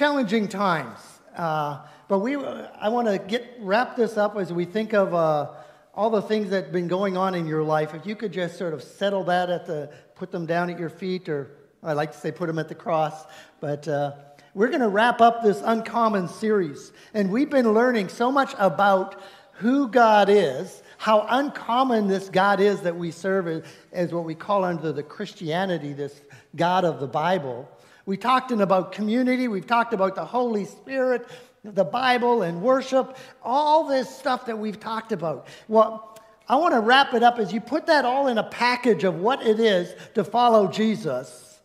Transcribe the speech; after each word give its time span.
challenging 0.00 0.48
times. 0.48 0.98
Uh, 1.36 1.78
but 2.08 2.20
we, 2.20 2.34
I 2.34 2.88
want 2.88 3.06
to 3.06 3.18
get 3.18 3.58
wrap 3.58 3.96
this 3.96 4.16
up 4.16 4.34
as 4.34 4.50
we 4.50 4.64
think 4.64 4.94
of 4.94 5.12
uh, 5.12 5.50
all 5.94 6.08
the 6.08 6.22
things 6.22 6.48
that 6.48 6.64
have 6.64 6.72
been 6.72 6.88
going 6.88 7.18
on 7.18 7.34
in 7.34 7.46
your 7.46 7.62
life. 7.62 7.92
If 7.92 8.06
you 8.06 8.16
could 8.16 8.32
just 8.32 8.56
sort 8.56 8.72
of 8.72 8.82
settle 8.82 9.24
that 9.24 9.50
at 9.50 9.66
the, 9.66 9.92
put 10.14 10.30
them 10.32 10.46
down 10.46 10.70
at 10.70 10.78
your 10.78 10.88
feet, 10.88 11.28
or 11.28 11.50
I 11.82 11.92
like 11.92 12.12
to 12.12 12.18
say 12.18 12.32
put 12.32 12.46
them 12.46 12.58
at 12.58 12.70
the 12.70 12.74
cross. 12.74 13.26
But 13.60 13.86
uh, 13.88 14.12
we're 14.54 14.68
going 14.68 14.80
to 14.80 14.88
wrap 14.88 15.20
up 15.20 15.42
this 15.42 15.60
uncommon 15.62 16.28
series, 16.28 16.92
and 17.12 17.30
we've 17.30 17.50
been 17.50 17.74
learning 17.74 18.08
so 18.08 18.32
much 18.32 18.54
about 18.56 19.20
who 19.52 19.86
God 19.86 20.30
is, 20.30 20.82
how 20.96 21.26
uncommon 21.28 22.08
this 22.08 22.30
God 22.30 22.60
is 22.60 22.80
that 22.80 22.96
we 22.96 23.10
serve 23.10 23.48
as, 23.48 23.62
as 23.92 24.14
what 24.14 24.24
we 24.24 24.34
call 24.34 24.64
under 24.64 24.92
the 24.92 25.02
Christianity, 25.02 25.92
this 25.92 26.22
God 26.56 26.86
of 26.86 27.00
the 27.00 27.06
Bible. 27.06 27.68
We 28.10 28.16
talked 28.16 28.50
about 28.50 28.90
community, 28.90 29.46
we've 29.46 29.68
talked 29.68 29.94
about 29.94 30.16
the 30.16 30.24
Holy 30.24 30.64
Spirit, 30.64 31.28
the 31.62 31.84
Bible, 31.84 32.42
and 32.42 32.60
worship, 32.60 33.16
all 33.40 33.86
this 33.86 34.12
stuff 34.12 34.46
that 34.46 34.58
we've 34.58 34.80
talked 34.80 35.12
about. 35.12 35.46
Well, 35.68 36.18
I 36.48 36.56
want 36.56 36.74
to 36.74 36.80
wrap 36.80 37.14
it 37.14 37.22
up 37.22 37.38
as 37.38 37.52
you 37.52 37.60
put 37.60 37.86
that 37.86 38.04
all 38.04 38.26
in 38.26 38.36
a 38.36 38.42
package 38.42 39.04
of 39.04 39.20
what 39.20 39.46
it 39.46 39.60
is 39.60 39.94
to 40.16 40.24
follow 40.24 40.66
Jesus 40.66 41.60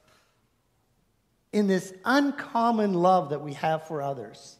in 1.52 1.66
this 1.66 1.92
uncommon 2.06 2.94
love 2.94 3.32
that 3.32 3.42
we 3.42 3.54
have 3.54 3.88
for 3.88 4.04
others. 4.04 4.58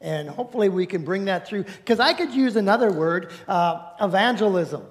And 0.00 0.28
hopefully 0.28 0.68
we 0.68 0.86
can 0.86 1.04
bring 1.04 1.24
that 1.24 1.48
through. 1.48 1.64
Because 1.64 1.98
I 1.98 2.12
could 2.12 2.32
use 2.34 2.54
another 2.54 2.92
word 2.92 3.32
uh, 3.48 3.94
evangelism. 4.00 4.84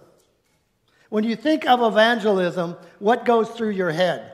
When 1.07 1.23
you 1.23 1.37
think 1.37 1.65
of 1.65 1.81
evangelism, 1.81 2.75
what 2.99 3.23
goes 3.23 3.49
through 3.51 3.69
your 3.69 3.91
head? 3.91 4.33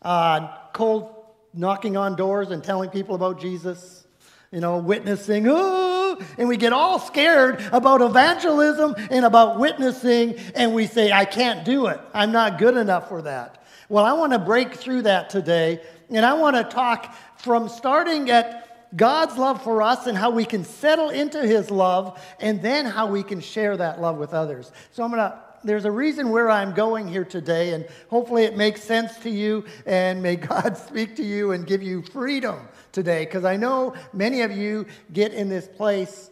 Uh, 0.00 0.56
cold 0.72 1.14
knocking 1.54 1.96
on 1.96 2.16
doors 2.16 2.50
and 2.50 2.64
telling 2.64 2.90
people 2.90 3.14
about 3.14 3.40
Jesus, 3.40 4.06
you 4.50 4.60
know, 4.60 4.78
witnessing, 4.78 5.46
oh, 5.48 6.18
and 6.38 6.48
we 6.48 6.56
get 6.56 6.72
all 6.72 6.98
scared 6.98 7.62
about 7.72 8.00
evangelism 8.02 8.94
and 9.10 9.24
about 9.24 9.58
witnessing, 9.58 10.38
and 10.54 10.74
we 10.74 10.86
say, 10.86 11.12
I 11.12 11.24
can't 11.24 11.64
do 11.64 11.86
it. 11.86 12.00
I'm 12.12 12.32
not 12.32 12.58
good 12.58 12.76
enough 12.76 13.08
for 13.08 13.22
that. 13.22 13.64
Well, 13.88 14.04
I 14.04 14.12
want 14.12 14.32
to 14.32 14.38
break 14.38 14.74
through 14.74 15.02
that 15.02 15.30
today, 15.30 15.80
and 16.10 16.24
I 16.24 16.34
want 16.34 16.56
to 16.56 16.64
talk 16.64 17.14
from 17.36 17.68
starting 17.68 18.30
at 18.30 18.96
God's 18.96 19.38
love 19.38 19.62
for 19.62 19.82
us 19.82 20.06
and 20.06 20.16
how 20.16 20.30
we 20.30 20.44
can 20.44 20.64
settle 20.64 21.10
into 21.10 21.46
His 21.46 21.70
love, 21.70 22.22
and 22.40 22.60
then 22.62 22.84
how 22.84 23.06
we 23.06 23.22
can 23.22 23.40
share 23.40 23.76
that 23.76 24.00
love 24.00 24.16
with 24.16 24.34
others. 24.34 24.70
So 24.92 25.02
I'm 25.02 25.10
going 25.10 25.22
to 25.22 25.38
there's 25.64 25.84
a 25.84 25.90
reason 25.90 26.30
where 26.30 26.50
I'm 26.50 26.72
going 26.72 27.08
here 27.08 27.24
today, 27.24 27.72
and 27.72 27.86
hopefully 28.08 28.44
it 28.44 28.56
makes 28.56 28.82
sense 28.82 29.16
to 29.18 29.30
you, 29.30 29.64
and 29.86 30.22
may 30.22 30.36
God 30.36 30.76
speak 30.88 31.16
to 31.16 31.22
you 31.22 31.52
and 31.52 31.66
give 31.66 31.82
you 31.82 32.02
freedom 32.02 32.68
today, 32.92 33.24
because 33.24 33.44
I 33.44 33.56
know 33.56 33.94
many 34.12 34.42
of 34.42 34.52
you 34.52 34.86
get 35.12 35.32
in 35.32 35.48
this 35.48 35.68
place 35.68 36.30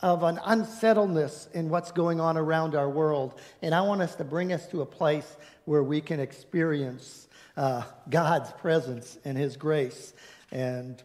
of 0.00 0.24
an 0.24 0.40
unsettledness 0.44 1.48
in 1.54 1.68
what's 1.68 1.92
going 1.92 2.20
on 2.20 2.36
around 2.36 2.74
our 2.74 2.88
world, 2.88 3.40
and 3.62 3.74
I 3.74 3.82
want 3.82 4.02
us 4.02 4.16
to 4.16 4.24
bring 4.24 4.52
us 4.52 4.66
to 4.68 4.82
a 4.82 4.86
place 4.86 5.36
where 5.64 5.82
we 5.82 6.00
can 6.00 6.18
experience 6.18 7.28
uh, 7.56 7.82
God's 8.10 8.52
presence 8.52 9.18
and 9.24 9.38
His 9.38 9.56
grace. 9.56 10.12
And 10.50 11.00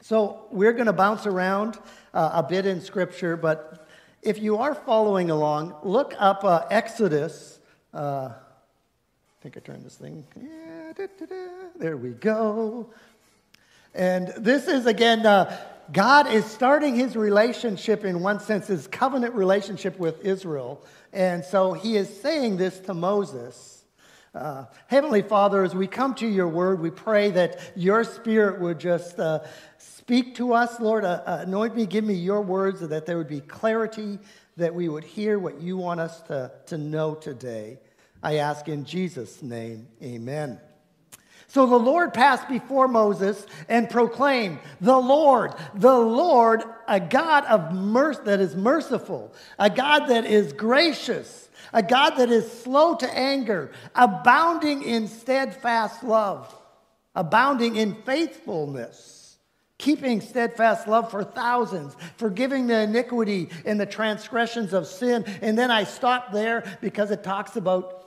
so 0.00 0.46
we're 0.50 0.72
going 0.72 0.86
to 0.86 0.92
bounce 0.92 1.26
around 1.26 1.78
uh, 2.14 2.30
a 2.34 2.42
bit 2.42 2.64
in 2.64 2.80
Scripture, 2.80 3.36
but 3.36 3.85
if 4.26 4.42
you 4.42 4.56
are 4.58 4.74
following 4.74 5.30
along, 5.30 5.76
look 5.84 6.14
up 6.18 6.42
uh, 6.42 6.64
Exodus. 6.68 7.60
Uh, 7.94 8.30
I 8.30 9.42
think 9.42 9.56
I 9.56 9.60
turned 9.60 9.84
this 9.84 9.94
thing. 9.94 10.26
Yeah, 10.36 10.92
da, 10.96 11.06
da, 11.18 11.26
da. 11.26 11.46
There 11.76 11.96
we 11.96 12.10
go. 12.10 12.90
And 13.94 14.28
this 14.36 14.66
is, 14.66 14.86
again, 14.86 15.24
uh, 15.24 15.56
God 15.92 16.26
is 16.26 16.44
starting 16.44 16.96
his 16.96 17.14
relationship, 17.16 18.04
in 18.04 18.20
one 18.20 18.40
sense, 18.40 18.66
his 18.66 18.88
covenant 18.88 19.34
relationship 19.34 19.96
with 19.98 20.24
Israel. 20.24 20.82
And 21.12 21.44
so 21.44 21.72
he 21.72 21.96
is 21.96 22.20
saying 22.20 22.56
this 22.56 22.80
to 22.80 22.94
Moses. 22.94 23.75
Uh, 24.36 24.66
Heavenly 24.86 25.22
Father, 25.22 25.64
as 25.64 25.74
we 25.74 25.86
come 25.86 26.14
to 26.16 26.26
your 26.26 26.48
word, 26.48 26.80
we 26.80 26.90
pray 26.90 27.30
that 27.30 27.72
your 27.74 28.04
spirit 28.04 28.60
would 28.60 28.78
just 28.78 29.18
uh, 29.18 29.40
Speak 30.06 30.36
to 30.36 30.54
us, 30.54 30.78
Lord. 30.78 31.04
Uh, 31.04 31.20
uh, 31.26 31.38
anoint 31.40 31.74
me, 31.74 31.84
give 31.84 32.04
me 32.04 32.14
your 32.14 32.40
words, 32.40 32.78
that 32.78 33.06
there 33.06 33.18
would 33.18 33.26
be 33.26 33.40
clarity, 33.40 34.20
that 34.56 34.72
we 34.72 34.88
would 34.88 35.02
hear 35.02 35.36
what 35.36 35.60
you 35.60 35.76
want 35.76 35.98
us 35.98 36.22
to, 36.22 36.52
to 36.66 36.78
know 36.78 37.16
today. 37.16 37.80
I 38.22 38.36
ask 38.36 38.68
in 38.68 38.84
Jesus' 38.84 39.42
name, 39.42 39.88
amen. 40.00 40.60
So 41.48 41.66
the 41.66 41.78
Lord 41.78 42.12
passed 42.12 42.48
before 42.48 42.88
Moses 42.88 43.46
and 43.68 43.88
proclaimed, 43.88 44.58
The 44.80 44.98
Lord, 44.98 45.54
the 45.74 45.98
Lord, 45.98 46.64
a 46.88 47.00
God 47.00 47.44
of 47.44 47.72
mercy 47.72 48.20
that 48.24 48.40
is 48.40 48.56
merciful, 48.56 49.32
a 49.58 49.70
God 49.70 50.06
that 50.06 50.24
is 50.24 50.52
gracious, 50.52 51.48
a 51.72 51.82
God 51.82 52.16
that 52.16 52.30
is 52.30 52.50
slow 52.50 52.96
to 52.96 53.16
anger, 53.16 53.70
abounding 53.94 54.82
in 54.82 55.08
steadfast 55.08 56.02
love, 56.02 56.54
abounding 57.14 57.76
in 57.76 57.94
faithfulness 58.02 59.16
keeping 59.78 60.20
steadfast 60.20 60.88
love 60.88 61.10
for 61.10 61.22
thousands, 61.22 61.94
forgiving 62.16 62.66
the 62.66 62.80
iniquity 62.80 63.50
and 63.64 63.78
the 63.78 63.86
transgressions 63.86 64.72
of 64.72 64.86
sin. 64.86 65.24
And 65.42 65.58
then 65.58 65.70
I 65.70 65.84
stop 65.84 66.32
there 66.32 66.78
because 66.80 67.10
it 67.10 67.22
talks 67.22 67.56
about 67.56 68.05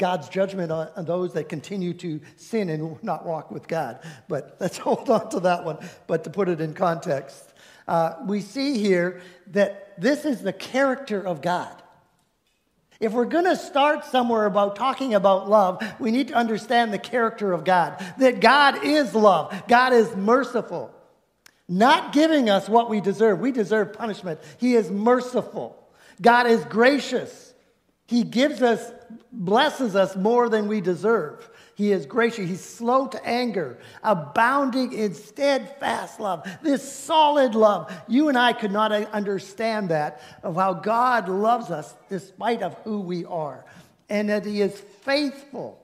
God's 0.00 0.30
judgment 0.30 0.72
on, 0.72 0.88
those 1.04 1.34
that 1.34 1.50
continue 1.50 1.92
to 1.94 2.20
sin 2.36 2.70
and 2.70 3.00
not 3.04 3.26
walk 3.26 3.50
with 3.50 3.68
God. 3.68 4.00
But 4.28 4.56
let's 4.58 4.78
hold 4.86 5.10
on 5.10 5.28
to 5.30 5.40
that 5.40 5.64
one. 5.64 5.78
But 6.08 6.24
to 6.24 6.30
put 6.30 6.48
it 6.48 6.60
in 6.60 6.72
context, 6.72 7.52
uh, 7.86 8.14
we 8.26 8.40
see 8.40 8.78
here 8.78 9.20
that 9.48 10.00
this 10.00 10.24
is 10.24 10.40
the 10.42 10.54
character 10.54 11.20
of 11.20 11.42
God. 11.42 11.70
If 12.98 13.12
we're 13.12 13.26
going 13.26 13.44
to 13.44 13.56
start 13.56 14.06
somewhere 14.06 14.46
about 14.46 14.74
talking 14.74 15.14
about 15.14 15.48
love, 15.48 15.82
we 15.98 16.10
need 16.10 16.28
to 16.28 16.34
understand 16.34 16.92
the 16.92 16.98
character 16.98 17.52
of 17.52 17.64
God. 17.64 18.02
That 18.18 18.40
God 18.40 18.82
is 18.84 19.14
love, 19.14 19.62
God 19.68 19.92
is 19.92 20.16
merciful, 20.16 20.94
not 21.68 22.14
giving 22.14 22.48
us 22.48 22.68
what 22.70 22.88
we 22.88 23.02
deserve. 23.02 23.38
We 23.38 23.52
deserve 23.52 23.92
punishment. 23.92 24.40
He 24.58 24.74
is 24.74 24.90
merciful. 24.90 25.76
God 26.22 26.46
is 26.46 26.64
gracious. 26.64 27.49
He 28.10 28.24
gives 28.24 28.60
us, 28.60 28.90
blesses 29.30 29.94
us 29.94 30.16
more 30.16 30.48
than 30.48 30.66
we 30.66 30.80
deserve. 30.80 31.48
He 31.76 31.92
is 31.92 32.06
gracious. 32.06 32.48
He's 32.48 32.64
slow 32.64 33.06
to 33.06 33.24
anger, 33.24 33.78
abounding 34.02 34.92
in 34.92 35.14
steadfast 35.14 36.18
love. 36.18 36.44
This 36.60 36.82
solid 36.92 37.54
love. 37.54 37.92
You 38.08 38.28
and 38.28 38.36
I 38.36 38.52
could 38.52 38.72
not 38.72 38.90
understand 38.90 39.90
that 39.90 40.20
of 40.42 40.56
how 40.56 40.72
God 40.72 41.28
loves 41.28 41.70
us 41.70 41.94
despite 42.08 42.62
of 42.62 42.74
who 42.82 42.98
we 42.98 43.24
are. 43.26 43.64
And 44.08 44.28
that 44.28 44.44
he 44.44 44.60
is 44.60 44.76
faithful, 45.02 45.80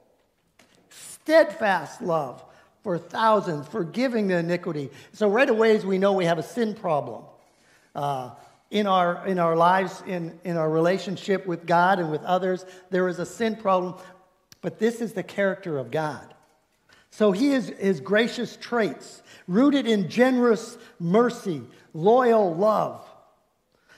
steadfast 0.90 2.02
love 2.02 2.42
for 2.82 2.98
thousands, 2.98 3.68
forgiving 3.68 4.26
the 4.26 4.38
iniquity. 4.38 4.90
So 5.12 5.28
right 5.28 5.48
away 5.48 5.76
as 5.76 5.86
we 5.86 5.98
know 5.98 6.12
we 6.12 6.24
have 6.24 6.40
a 6.40 6.42
sin 6.42 6.74
problem. 6.74 7.22
Uh, 7.94 8.30
in 8.70 8.86
our, 8.86 9.26
in 9.26 9.38
our 9.38 9.56
lives, 9.56 10.02
in, 10.06 10.38
in 10.44 10.56
our 10.56 10.68
relationship 10.68 11.46
with 11.46 11.66
God 11.66 11.98
and 11.98 12.10
with 12.10 12.22
others, 12.22 12.64
there 12.90 13.08
is 13.08 13.18
a 13.18 13.26
sin 13.26 13.56
problem. 13.56 13.94
But 14.60 14.78
this 14.78 15.00
is 15.00 15.12
the 15.12 15.22
character 15.22 15.78
of 15.78 15.90
God. 15.90 16.34
So 17.10 17.32
he 17.32 17.52
is 17.52 17.68
his 17.78 18.00
gracious 18.00 18.56
traits, 18.56 19.22
rooted 19.46 19.86
in 19.86 20.10
generous 20.10 20.76
mercy, 20.98 21.62
loyal 21.94 22.54
love. 22.54 23.06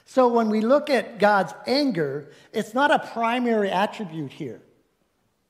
So 0.04 0.28
when 0.28 0.48
we 0.50 0.60
look 0.60 0.88
at 0.88 1.18
God's 1.18 1.52
anger, 1.66 2.30
it's 2.52 2.74
not 2.74 2.90
a 2.90 2.98
primary 2.98 3.70
attribute 3.70 4.32
here. 4.32 4.62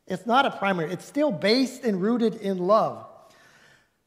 It's 0.07 0.25
not 0.25 0.47
a 0.47 0.51
primary, 0.51 0.93
it's 0.93 1.05
still 1.05 1.31
based 1.31 1.85
and 1.85 2.01
rooted 2.01 2.37
in 2.37 2.59
love. 2.59 3.07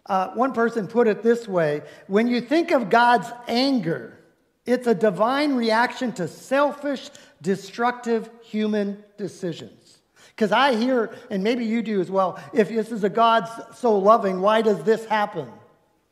Uh, 0.07 0.29
one 0.29 0.51
person 0.51 0.87
put 0.87 1.07
it 1.07 1.21
this 1.21 1.47
way 1.47 1.83
when 2.07 2.27
you 2.27 2.41
think 2.41 2.71
of 2.71 2.89
God's 2.89 3.27
anger, 3.47 4.17
it's 4.65 4.87
a 4.87 4.95
divine 4.95 5.55
reaction 5.55 6.11
to 6.13 6.27
selfish, 6.27 7.09
destructive 7.41 8.29
human 8.43 9.03
decisions. 9.17 9.99
Because 10.29 10.51
I 10.51 10.75
hear, 10.75 11.11
and 11.29 11.43
maybe 11.43 11.65
you 11.65 11.81
do 11.81 12.01
as 12.01 12.09
well, 12.09 12.39
if 12.53 12.69
this 12.69 12.91
is 12.91 13.03
a 13.03 13.09
God 13.09 13.47
so 13.75 13.97
loving, 13.97 14.41
why 14.41 14.61
does 14.61 14.83
this 14.83 15.05
happen? 15.05 15.47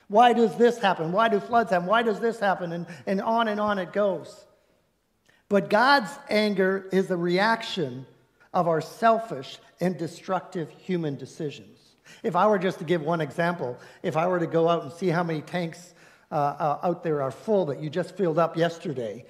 Why 0.08 0.34
does 0.34 0.56
this 0.56 0.80
happen? 0.80 1.12
Why 1.12 1.30
do 1.30 1.40
floods 1.40 1.70
happen? 1.72 1.88
Why 1.88 2.04
does 2.04 2.20
this 2.20 2.40
happen? 2.40 2.72
And, 2.72 2.88
and 3.06 3.22
on 3.22 3.48
and 3.48 3.60
on 3.60 3.78
it 3.78 3.94
goes. 3.94 4.46
But 5.48 5.70
God's 5.70 6.12
anger 6.30 6.88
is 6.92 7.08
the 7.08 7.18
reaction 7.18 8.06
of 8.54 8.68
our 8.68 8.82
selfish 8.82 9.60
and 9.80 9.98
destructive 9.98 10.70
human 10.70 11.16
decisions. 11.16 11.78
If 12.24 12.36
I 12.36 12.48
were 12.48 12.60
just 12.60 12.80
to 12.80 12.84
give 12.84 13.02
one 13.02 13.22
example, 13.22 13.78
if 14.04 14.18
I 14.18 14.28
were 14.28 14.40
to 14.40 14.48
go 14.48 14.68
out 14.68 14.84
and 14.84 14.92
see 14.92 15.10
how 15.10 15.24
many 15.24 15.42
tanks 15.42 15.94
uh, 16.32 16.36
uh, 16.36 16.80
out 16.84 17.04
there 17.04 17.22
are 17.22 17.32
full 17.32 17.66
that 17.66 17.82
you 17.82 17.90
just 17.90 18.16
filled 18.16 18.38
up 18.38 18.56
yesterday, 18.56 19.26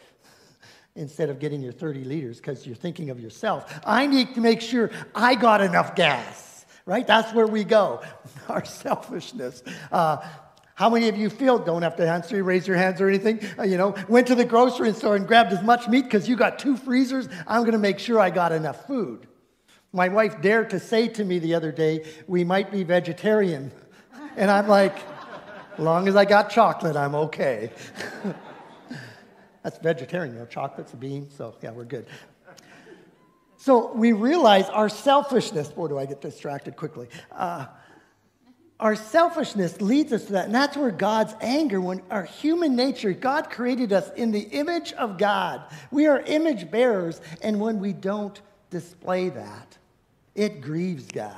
instead 0.96 1.30
of 1.30 1.40
getting 1.40 1.62
your 1.62 1.72
30 1.72 2.04
liters 2.04 2.38
because 2.38 2.66
you're 2.66 2.76
thinking 2.76 3.10
of 3.10 3.20
yourself. 3.20 3.80
I 3.86 4.08
need 4.08 4.36
to 4.36 4.42
make 4.42 4.62
sure 4.62 4.92
I 5.16 5.36
got 5.36 5.62
enough 5.62 5.96
gas, 5.96 6.66
right? 6.86 7.06
That's 7.06 7.34
where 7.34 7.48
we 7.48 7.64
go, 7.64 8.02
our 8.50 8.66
selfishness. 8.66 9.64
Uh, 9.92 10.18
how 10.76 10.90
many 10.90 11.10
of 11.10 11.18
you 11.18 11.30
feel, 11.30 11.60
don't 11.60 11.82
have 11.82 11.98
to 11.98 12.10
answer, 12.10 12.42
raise 12.42 12.66
your 12.66 12.78
hands 12.78 13.02
or 13.02 13.10
anything, 13.10 13.42
uh, 13.58 13.64
you 13.64 13.78
know, 13.78 13.96
went 14.08 14.28
to 14.28 14.36
the 14.36 14.46
grocery 14.46 14.94
store 14.94 15.18
and 15.18 15.28
grabbed 15.28 15.52
as 15.52 15.62
much 15.62 15.90
meat 15.90 16.06
because 16.06 16.30
you 16.30 16.38
got 16.38 16.58
two 16.58 16.78
freezers? 16.78 17.28
I'm 17.48 17.62
going 17.62 17.74
to 17.74 17.78
make 17.78 18.00
sure 18.00 18.18
I 18.18 18.30
got 18.30 18.54
enough 18.54 18.88
food. 18.88 19.28
My 19.92 20.08
wife 20.08 20.42
dared 20.42 20.70
to 20.70 20.80
say 20.80 21.08
to 21.10 21.26
me 21.26 21.40
the 21.40 21.56
other 21.56 21.72
day, 21.72 22.06
we 22.28 22.44
might 22.44 22.72
be 22.72 22.84
vegetarian. 22.84 23.72
And 24.38 24.50
I'm 24.50 24.68
like, 24.68 24.96
long 25.82 26.08
as 26.08 26.16
I 26.16 26.26
got 26.26 26.50
chocolate, 26.50 26.96
I'm 26.96 27.16
okay. 27.16 27.72
That's 29.64 29.78
vegetarian, 29.80 30.34
you 30.34 30.40
know, 30.40 30.46
chocolate's 30.46 30.94
a 30.94 30.98
bean, 30.98 31.30
so 31.30 31.56
yeah, 31.62 31.72
we're 31.72 31.84
good. 31.84 32.08
So 33.58 33.92
we 33.94 34.14
realize 34.14 34.70
our 34.70 34.88
selfishness, 34.88 35.68
boy, 35.68 35.90
do 35.90 35.98
I 35.98 36.06
get 36.06 36.22
distracted 36.22 36.78
quickly. 36.78 37.10
Uh, 37.32 37.66
our 38.80 38.96
selfishness 38.96 39.82
leads 39.82 40.14
us 40.14 40.26
to 40.26 40.34
that. 40.34 40.46
And 40.46 40.56
that's 40.56 40.78
where 40.78 40.92
God's 40.92 41.36
anger, 41.42 41.82
when 41.82 42.02
our 42.10 42.24
human 42.24 42.78
nature, 42.78 43.12
God 43.12 43.50
created 43.50 43.92
us 43.92 44.10
in 44.16 44.32
the 44.32 44.40
image 44.40 44.94
of 44.94 45.18
God. 45.18 45.64
We 45.92 46.08
are 46.08 46.22
image 46.22 46.72
bearers. 46.72 47.20
And 47.42 47.60
when 47.60 47.80
we 47.80 47.92
don't 47.92 48.40
display 48.70 49.28
that, 49.30 49.78
it 50.36 50.62
grieves 50.62 51.08
God. 51.08 51.36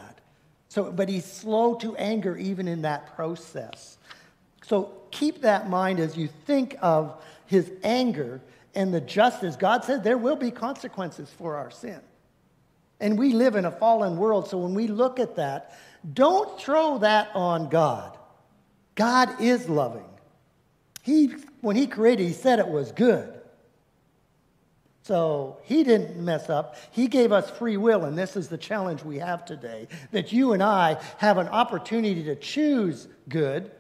So, 0.70 0.92
but 0.92 1.10
he's 1.10 1.26
slow 1.26 1.74
to 1.76 1.96
anger 1.96 2.38
even 2.38 2.68
in 2.68 2.84
that 2.84 3.16
process. 3.16 3.98
So 4.64 4.94
keep 5.12 5.42
that 5.42 5.66
in 5.66 5.72
mind 5.72 6.00
as 6.00 6.16
you 6.16 6.30
think 6.46 6.76
of 6.82 7.22
his 7.46 7.72
anger 7.84 8.42
and 8.76 8.94
the 8.94 9.02
justice. 9.02 9.56
God 9.56 9.84
said 9.84 10.04
there 10.04 10.18
will 10.18 10.36
be 10.36 10.52
consequences 10.52 11.30
for 11.38 11.56
our 11.56 11.72
sin. 11.72 12.00
And 13.00 13.18
we 13.18 13.34
live 13.34 13.56
in 13.56 13.66
a 13.66 13.72
fallen 13.72 14.18
world. 14.18 14.48
So 14.48 14.60
when 14.60 14.74
we 14.74 14.88
look 14.88 15.20
at 15.20 15.36
that, 15.36 15.78
don't 16.14 16.60
throw 16.60 17.00
that 17.00 17.30
on 17.34 17.70
God. 17.70 18.18
God 18.96 19.42
is 19.42 19.68
loving. 19.68 20.06
He, 21.02 21.34
when 21.62 21.76
He 21.76 21.88
created, 21.88 22.28
He 22.28 22.34
said 22.34 22.60
it 22.60 22.68
was 22.68 22.92
good. 22.92 23.42
So 25.04 25.58
He 25.64 25.84
didn't 25.84 26.18
mess 26.18 26.50
up. 26.50 26.76
He 26.92 27.08
gave 27.08 27.32
us 27.32 27.50
free 27.50 27.78
will, 27.78 28.06
and 28.06 28.18
this 28.18 28.36
is 28.36 28.50
the 28.50 28.58
challenge 28.58 29.04
we 29.04 29.18
have 29.18 29.46
today 29.46 29.88
that 30.12 30.32
you 30.32 30.54
and 30.54 30.62
I 30.62 31.02
have 31.18 31.38
an 31.38 31.48
opportunity 31.48 32.24
to 32.24 32.36
choose 32.36 33.08
good, 33.28 33.72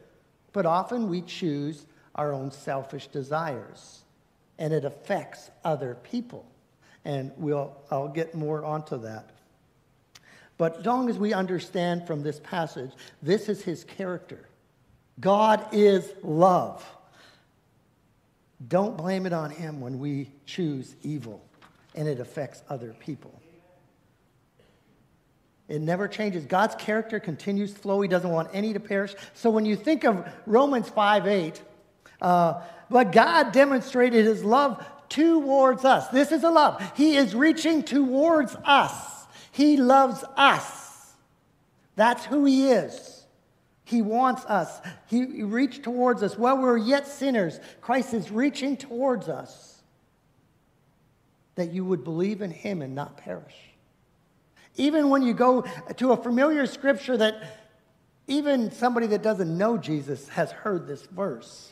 but 0.53 0.65
often 0.65 1.09
we 1.09 1.21
choose 1.21 1.85
our 2.15 2.33
own 2.33 2.51
selfish 2.51 3.07
desires, 3.07 4.03
and 4.57 4.73
it 4.73 4.85
affects 4.85 5.49
other 5.63 5.95
people. 6.03 6.45
And 7.03 7.31
we'll, 7.37 7.75
I'll 7.89 8.09
get 8.09 8.35
more 8.35 8.63
onto 8.63 8.99
that. 8.99 9.31
But 10.57 10.79
as 10.79 10.85
long 10.85 11.09
as 11.09 11.17
we 11.17 11.33
understand 11.33 12.05
from 12.05 12.21
this 12.21 12.39
passage, 12.39 12.91
this 13.23 13.49
is 13.49 13.63
his 13.63 13.83
character. 13.83 14.47
God 15.19 15.65
is 15.71 16.13
love. 16.21 16.85
Don't 18.67 18.95
blame 18.95 19.25
it 19.25 19.33
on 19.33 19.49
him 19.49 19.81
when 19.81 19.97
we 19.97 20.29
choose 20.45 20.95
evil 21.01 21.43
and 21.95 22.07
it 22.07 22.19
affects 22.19 22.61
other 22.69 22.95
people. 22.99 23.40
It 25.71 25.79
never 25.79 26.09
changes. 26.09 26.45
God's 26.45 26.75
character 26.75 27.17
continues 27.17 27.73
to 27.73 27.79
flow. 27.79 28.01
He 28.01 28.09
doesn't 28.09 28.29
want 28.29 28.49
any 28.51 28.73
to 28.73 28.79
perish. 28.81 29.15
So 29.33 29.49
when 29.49 29.65
you 29.65 29.77
think 29.77 30.03
of 30.03 30.27
Romans 30.45 30.89
5 30.89 31.27
8, 31.27 31.61
uh, 32.21 32.61
but 32.89 33.13
God 33.13 33.53
demonstrated 33.53 34.25
his 34.25 34.43
love 34.43 34.85
towards 35.07 35.85
us. 35.85 36.09
This 36.09 36.33
is 36.33 36.43
a 36.43 36.49
love. 36.49 36.83
He 36.97 37.15
is 37.15 37.33
reaching 37.33 37.83
towards 37.83 38.53
us. 38.65 39.25
He 39.53 39.77
loves 39.77 40.25
us. 40.35 41.13
That's 41.95 42.25
who 42.25 42.43
He 42.43 42.67
is. 42.67 43.25
He 43.85 44.01
wants 44.01 44.43
us. 44.45 44.81
He 45.07 45.41
reached 45.41 45.83
towards 45.83 46.21
us. 46.21 46.37
While 46.37 46.57
we 46.57 46.65
are 46.65 46.77
yet 46.77 47.07
sinners, 47.07 47.61
Christ 47.79 48.13
is 48.13 48.29
reaching 48.29 48.75
towards 48.75 49.29
us 49.29 49.81
that 51.55 51.71
you 51.71 51.85
would 51.85 52.03
believe 52.03 52.41
in 52.41 52.51
Him 52.51 52.81
and 52.81 52.93
not 52.93 53.15
perish. 53.15 53.70
Even 54.81 55.09
when 55.09 55.21
you 55.21 55.35
go 55.35 55.63
to 55.97 56.11
a 56.11 56.17
familiar 56.17 56.65
scripture 56.65 57.15
that 57.15 57.43
even 58.25 58.71
somebody 58.71 59.05
that 59.07 59.21
doesn't 59.21 59.55
know 59.55 59.77
Jesus 59.77 60.27
has 60.29 60.51
heard 60.51 60.87
this 60.87 61.05
verse 61.05 61.71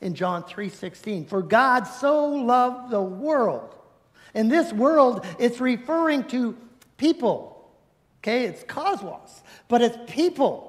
in 0.00 0.14
John 0.14 0.42
3:16 0.42 1.26
for 1.26 1.42
God 1.42 1.84
so 1.84 2.26
loved 2.26 2.90
the 2.90 3.00
world 3.00 3.72
in 4.34 4.48
this 4.48 4.72
world 4.72 5.24
it's 5.38 5.60
referring 5.60 6.24
to 6.24 6.56
people. 6.96 7.70
Okay, 8.20 8.46
it's 8.46 8.64
cosmos, 8.64 9.42
but 9.68 9.80
it's 9.80 9.96
people. 10.12 10.64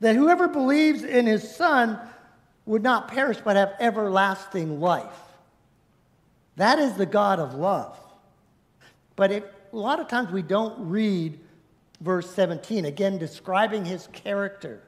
That 0.00 0.14
whoever 0.14 0.46
believes 0.46 1.04
in 1.04 1.24
his 1.24 1.56
son 1.56 1.98
would 2.66 2.82
not 2.82 3.08
perish 3.08 3.38
but 3.42 3.56
have 3.56 3.72
everlasting 3.80 4.78
life. 4.78 5.22
That 6.56 6.78
is 6.78 6.94
the 6.98 7.06
God 7.06 7.40
of 7.40 7.54
love. 7.54 7.98
But 9.14 9.32
it, 9.32 9.54
a 9.72 9.76
lot 9.76 10.00
of 10.00 10.08
times 10.08 10.30
we 10.30 10.42
don't 10.42 10.88
read 10.88 11.38
verse 12.00 12.30
17, 12.34 12.84
again 12.84 13.18
describing 13.18 13.84
his 13.84 14.08
character. 14.12 14.82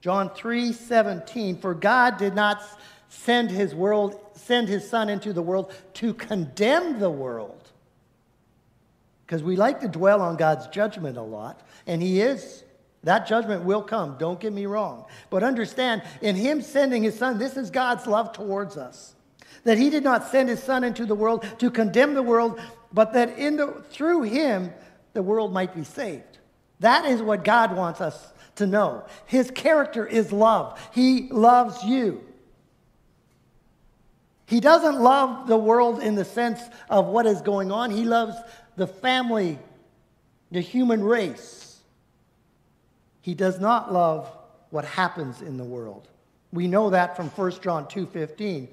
John 0.00 0.30
3 0.30 0.72
17, 0.72 1.58
for 1.58 1.74
God 1.74 2.16
did 2.16 2.34
not 2.34 2.62
send 3.08 3.50
his 3.50 3.74
world, 3.74 4.20
send 4.34 4.68
his 4.68 4.88
son 4.88 5.08
into 5.08 5.32
the 5.32 5.42
world 5.42 5.72
to 5.94 6.14
condemn 6.14 6.98
the 7.00 7.10
world, 7.10 7.66
because 9.26 9.42
we 9.42 9.56
like 9.56 9.80
to 9.80 9.88
dwell 9.88 10.22
on 10.22 10.36
God's 10.36 10.68
judgment 10.68 11.16
a 11.16 11.22
lot, 11.22 11.62
and 11.86 12.00
He 12.00 12.20
is. 12.20 12.62
That 13.02 13.26
judgment 13.26 13.64
will 13.64 13.82
come, 13.82 14.16
don't 14.18 14.40
get 14.40 14.52
me 14.52 14.66
wrong. 14.66 15.04
But 15.30 15.42
understand, 15.42 16.02
in 16.22 16.34
Him 16.36 16.62
sending 16.62 17.02
His 17.02 17.18
Son, 17.18 17.38
this 17.38 17.56
is 17.56 17.70
God's 17.70 18.06
love 18.06 18.32
towards 18.32 18.76
us. 18.76 19.14
That 19.64 19.78
He 19.78 19.90
did 19.90 20.04
not 20.04 20.28
send 20.28 20.48
His 20.48 20.62
Son 20.62 20.84
into 20.84 21.06
the 21.06 21.14
world 21.14 21.44
to 21.58 21.70
condemn 21.70 22.14
the 22.14 22.22
world, 22.22 22.60
but 22.92 23.12
that 23.12 23.38
in 23.38 23.56
the, 23.56 23.82
through 23.90 24.22
Him, 24.22 24.72
the 25.12 25.22
world 25.22 25.52
might 25.52 25.74
be 25.74 25.84
saved. 25.84 26.38
That 26.80 27.06
is 27.06 27.22
what 27.22 27.44
God 27.44 27.74
wants 27.76 28.00
us 28.00 28.32
to 28.56 28.66
know. 28.66 29.04
His 29.26 29.50
character 29.50 30.06
is 30.06 30.32
love, 30.32 30.78
He 30.92 31.28
loves 31.30 31.82
you. 31.84 32.22
He 34.46 34.60
doesn't 34.60 35.00
love 35.00 35.48
the 35.48 35.56
world 35.56 36.00
in 36.00 36.14
the 36.14 36.24
sense 36.24 36.60
of 36.88 37.06
what 37.06 37.26
is 37.26 37.42
going 37.42 37.72
on. 37.72 37.90
He 37.90 38.04
loves 38.04 38.36
the 38.76 38.86
family, 38.86 39.58
the 40.52 40.60
human 40.60 41.02
race. 41.02 41.80
He 43.22 43.34
does 43.34 43.58
not 43.58 43.92
love 43.92 44.30
what 44.70 44.84
happens 44.84 45.42
in 45.42 45.56
the 45.56 45.64
world. 45.64 46.08
We 46.52 46.68
know 46.68 46.90
that 46.90 47.16
from 47.16 47.28
1 47.30 47.60
John 47.60 47.88
2:15. 47.88 48.68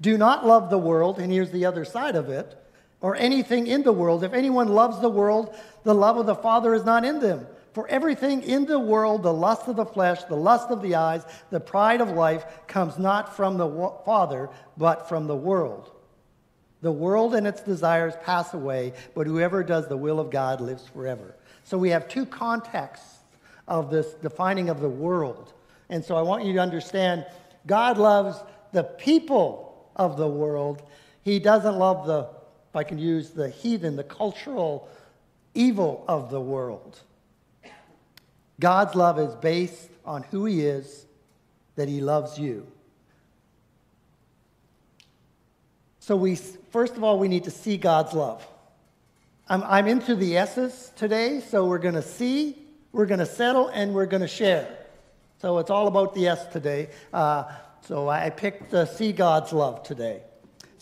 Do 0.00 0.16
not 0.16 0.46
love 0.46 0.70
the 0.70 0.78
world, 0.78 1.18
and 1.18 1.30
here's 1.30 1.50
the 1.50 1.66
other 1.66 1.84
side 1.84 2.16
of 2.16 2.28
it, 2.28 2.56
or 3.02 3.16
anything 3.16 3.66
in 3.66 3.82
the 3.82 3.92
world. 3.92 4.24
If 4.24 4.32
anyone 4.32 4.68
loves 4.68 5.00
the 5.00 5.10
world, 5.10 5.54
the 5.82 5.94
love 5.94 6.16
of 6.16 6.26
the 6.26 6.34
Father 6.34 6.72
is 6.72 6.84
not 6.84 7.04
in 7.04 7.20
them. 7.20 7.46
For 7.72 7.88
everything 7.88 8.42
in 8.42 8.66
the 8.66 8.78
world, 8.78 9.22
the 9.22 9.32
lust 9.32 9.66
of 9.66 9.76
the 9.76 9.86
flesh, 9.86 10.22
the 10.24 10.36
lust 10.36 10.70
of 10.70 10.82
the 10.82 10.94
eyes, 10.94 11.24
the 11.50 11.60
pride 11.60 12.00
of 12.00 12.10
life, 12.10 12.44
comes 12.66 12.98
not 12.98 13.34
from 13.34 13.56
the 13.56 13.92
Father, 14.04 14.50
but 14.76 15.08
from 15.08 15.26
the 15.26 15.36
world. 15.36 15.90
The 16.82 16.92
world 16.92 17.34
and 17.34 17.46
its 17.46 17.62
desires 17.62 18.14
pass 18.24 18.54
away, 18.54 18.92
but 19.14 19.26
whoever 19.26 19.62
does 19.62 19.88
the 19.88 19.96
will 19.96 20.20
of 20.20 20.30
God 20.30 20.60
lives 20.60 20.86
forever. 20.86 21.34
So 21.64 21.78
we 21.78 21.90
have 21.90 22.08
two 22.08 22.26
contexts 22.26 23.18
of 23.68 23.90
this 23.90 24.12
defining 24.14 24.68
of 24.68 24.80
the 24.80 24.88
world. 24.88 25.52
And 25.88 26.04
so 26.04 26.16
I 26.16 26.22
want 26.22 26.44
you 26.44 26.52
to 26.54 26.58
understand 26.58 27.24
God 27.66 27.98
loves 27.98 28.42
the 28.72 28.84
people 28.84 29.88
of 29.94 30.16
the 30.16 30.28
world. 30.28 30.82
He 31.22 31.38
doesn't 31.38 31.78
love 31.78 32.06
the, 32.06 32.28
if 32.72 32.76
I 32.76 32.84
can 32.84 32.96
use 32.96 33.28
the 33.28 33.50
heathen, 33.50 33.96
the 33.96 34.02
cultural 34.02 34.88
evil 35.52 36.06
of 36.08 36.30
the 36.30 36.40
world. 36.40 36.98
God's 38.58 38.94
love 38.94 39.18
is 39.18 39.34
based 39.34 39.90
on 40.06 40.22
who 40.22 40.46
He 40.46 40.62
is, 40.62 41.04
that 41.76 41.86
He 41.86 42.00
loves 42.00 42.38
you. 42.38 42.66
So, 46.00 46.16
we, 46.16 46.36
first 46.70 46.96
of 46.96 47.04
all, 47.04 47.18
we 47.18 47.28
need 47.28 47.44
to 47.44 47.50
see 47.50 47.76
God's 47.76 48.14
love. 48.14 48.42
I'm, 49.50 49.62
I'm 49.64 49.86
into 49.86 50.16
the 50.16 50.38
S's 50.38 50.92
today, 50.96 51.40
so 51.40 51.66
we're 51.66 51.76
going 51.76 51.94
to 51.94 52.00
see, 52.00 52.56
we're 52.90 53.04
going 53.04 53.20
to 53.20 53.26
settle, 53.26 53.68
and 53.68 53.92
we're 53.92 54.06
going 54.06 54.22
to 54.22 54.28
share. 54.28 54.66
So, 55.42 55.58
it's 55.58 55.68
all 55.70 55.88
about 55.88 56.14
the 56.14 56.28
S 56.28 56.46
today. 56.46 56.88
Uh, 57.12 57.52
so, 57.82 58.08
I 58.08 58.30
picked 58.30 58.70
the 58.70 58.86
see 58.86 59.12
God's 59.12 59.52
love 59.52 59.82
today. 59.82 60.22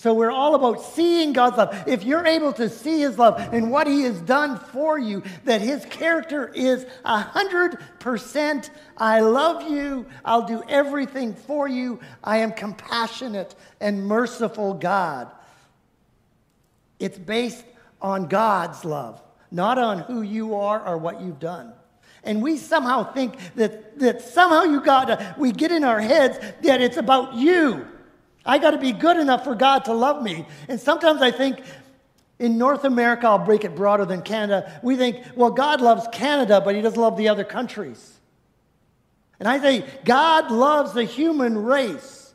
So 0.00 0.14
we're 0.14 0.30
all 0.30 0.54
about 0.54 0.83
seeing 0.83 1.35
God's 1.35 1.59
love. 1.59 1.85
If 1.87 2.04
you're 2.04 2.26
able 2.26 2.54
to 2.54 2.71
see 2.71 3.00
His 3.00 3.19
love 3.19 3.38
and 3.52 3.71
what 3.71 3.87
He 3.87 4.04
has 4.04 4.19
done 4.23 4.59
for 4.59 4.99
you, 4.99 5.23
that 5.45 5.61
His 5.61 5.85
character 5.85 6.49
is 6.54 6.87
100% 7.04 8.71
I 8.97 9.21
love 9.21 9.71
you, 9.71 10.07
I'll 10.25 10.47
do 10.47 10.62
everything 10.71 11.35
for 11.35 11.69
you, 11.69 12.00
I 12.25 12.38
am 12.38 12.52
compassionate 12.52 13.54
and 13.78 14.07
merciful 14.07 14.73
God. 14.73 15.30
It's 16.99 17.19
based 17.19 17.66
on 18.00 18.26
God's 18.26 18.87
love, 18.87 19.21
not 19.50 19.76
on 19.76 19.99
who 19.99 20.23
you 20.23 20.54
are 20.54 20.83
or 20.83 20.97
what 20.97 21.21
you've 21.21 21.40
done. 21.40 21.75
And 22.25 22.42
we 22.42 22.57
somehow 22.57 23.12
think 23.12 23.35
that, 23.57 23.99
that 23.99 24.23
somehow 24.23 24.62
you 24.62 24.80
got 24.80 25.09
to, 25.09 25.35
we 25.37 25.52
get 25.52 25.71
in 25.71 25.85
our 25.85 26.00
heads 26.00 26.38
that 26.62 26.80
it's 26.80 26.97
about 26.97 27.35
you. 27.35 27.87
I 28.50 28.59
got 28.59 28.73
to 28.73 28.78
be 28.78 28.90
good 28.90 29.16
enough 29.16 29.45
for 29.45 29.54
God 29.54 29.85
to 29.85 29.92
love 29.92 30.25
me. 30.25 30.45
And 30.66 30.80
sometimes 30.80 31.23
I 31.23 31.30
think 31.30 31.62
in 32.40 32.59
North 32.59 32.83
America, 32.83 33.28
I'll 33.28 33.38
break 33.38 33.62
it 33.62 33.76
broader 33.76 34.04
than 34.04 34.23
Canada, 34.23 34.80
we 34.83 34.97
think, 34.97 35.25
well, 35.37 35.52
God 35.52 35.80
loves 35.80 36.09
Canada, 36.11 36.61
but 36.61 36.75
he 36.75 36.80
doesn't 36.80 37.00
love 37.00 37.16
the 37.16 37.28
other 37.28 37.45
countries. 37.45 38.19
And 39.38 39.49
I 39.49 39.61
say, 39.61 39.85
God 40.04 40.50
loves 40.50 40.95
the 40.95 41.04
human 41.04 41.62
race. 41.62 42.35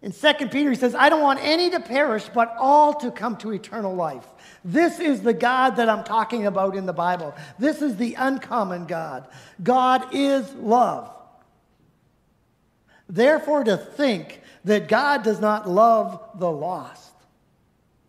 In 0.00 0.12
2 0.12 0.48
Peter, 0.48 0.70
he 0.70 0.76
says, 0.76 0.94
I 0.94 1.10
don't 1.10 1.20
want 1.20 1.40
any 1.42 1.68
to 1.68 1.80
perish, 1.80 2.30
but 2.32 2.54
all 2.58 2.94
to 2.94 3.10
come 3.10 3.36
to 3.38 3.52
eternal 3.52 3.94
life. 3.94 4.26
This 4.64 4.98
is 4.98 5.20
the 5.20 5.34
God 5.34 5.76
that 5.76 5.90
I'm 5.90 6.04
talking 6.04 6.46
about 6.46 6.74
in 6.74 6.86
the 6.86 6.94
Bible. 6.94 7.34
This 7.58 7.82
is 7.82 7.96
the 7.96 8.14
uncommon 8.14 8.86
God. 8.86 9.28
God 9.62 10.14
is 10.14 10.50
love. 10.54 11.14
Therefore, 13.12 13.62
to 13.62 13.76
think 13.76 14.40
that 14.64 14.88
God 14.88 15.22
does 15.22 15.38
not 15.38 15.68
love 15.68 16.18
the 16.36 16.50
lost 16.50 17.12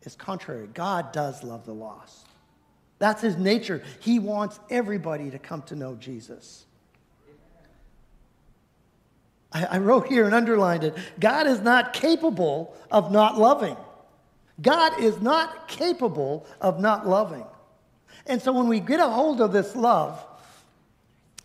is 0.04 0.16
contrary. 0.16 0.68
God 0.74 1.12
does 1.12 1.44
love 1.44 1.66
the 1.66 1.74
lost. 1.74 2.26
That's 3.00 3.22
his 3.22 3.36
nature. 3.36 3.84
He 4.00 4.18
wants 4.18 4.60
everybody 4.70 5.30
to 5.32 5.40
come 5.40 5.62
to 5.64 5.76
know 5.76 5.96
Jesus. 5.96 6.66
I, 9.52 9.66
I 9.66 9.78
wrote 9.80 10.08
here 10.08 10.26
and 10.26 10.34
underlined 10.34 10.86
it 10.86 10.96
God 11.20 11.48
is 11.48 11.60
not 11.60 11.92
capable 11.92 12.74
of 12.90 13.12
not 13.12 13.38
loving. 13.38 13.76
God 14.62 15.02
is 15.02 15.20
not 15.20 15.68
capable 15.68 16.46
of 16.62 16.80
not 16.80 17.06
loving. 17.06 17.46
And 18.26 18.42
so 18.42 18.54
when 18.54 18.70
we 18.70 18.80
get 18.80 19.02
a 19.02 19.10
hold 19.10 19.42
of 19.42 19.52
this 19.52 19.76
love, 19.76 20.24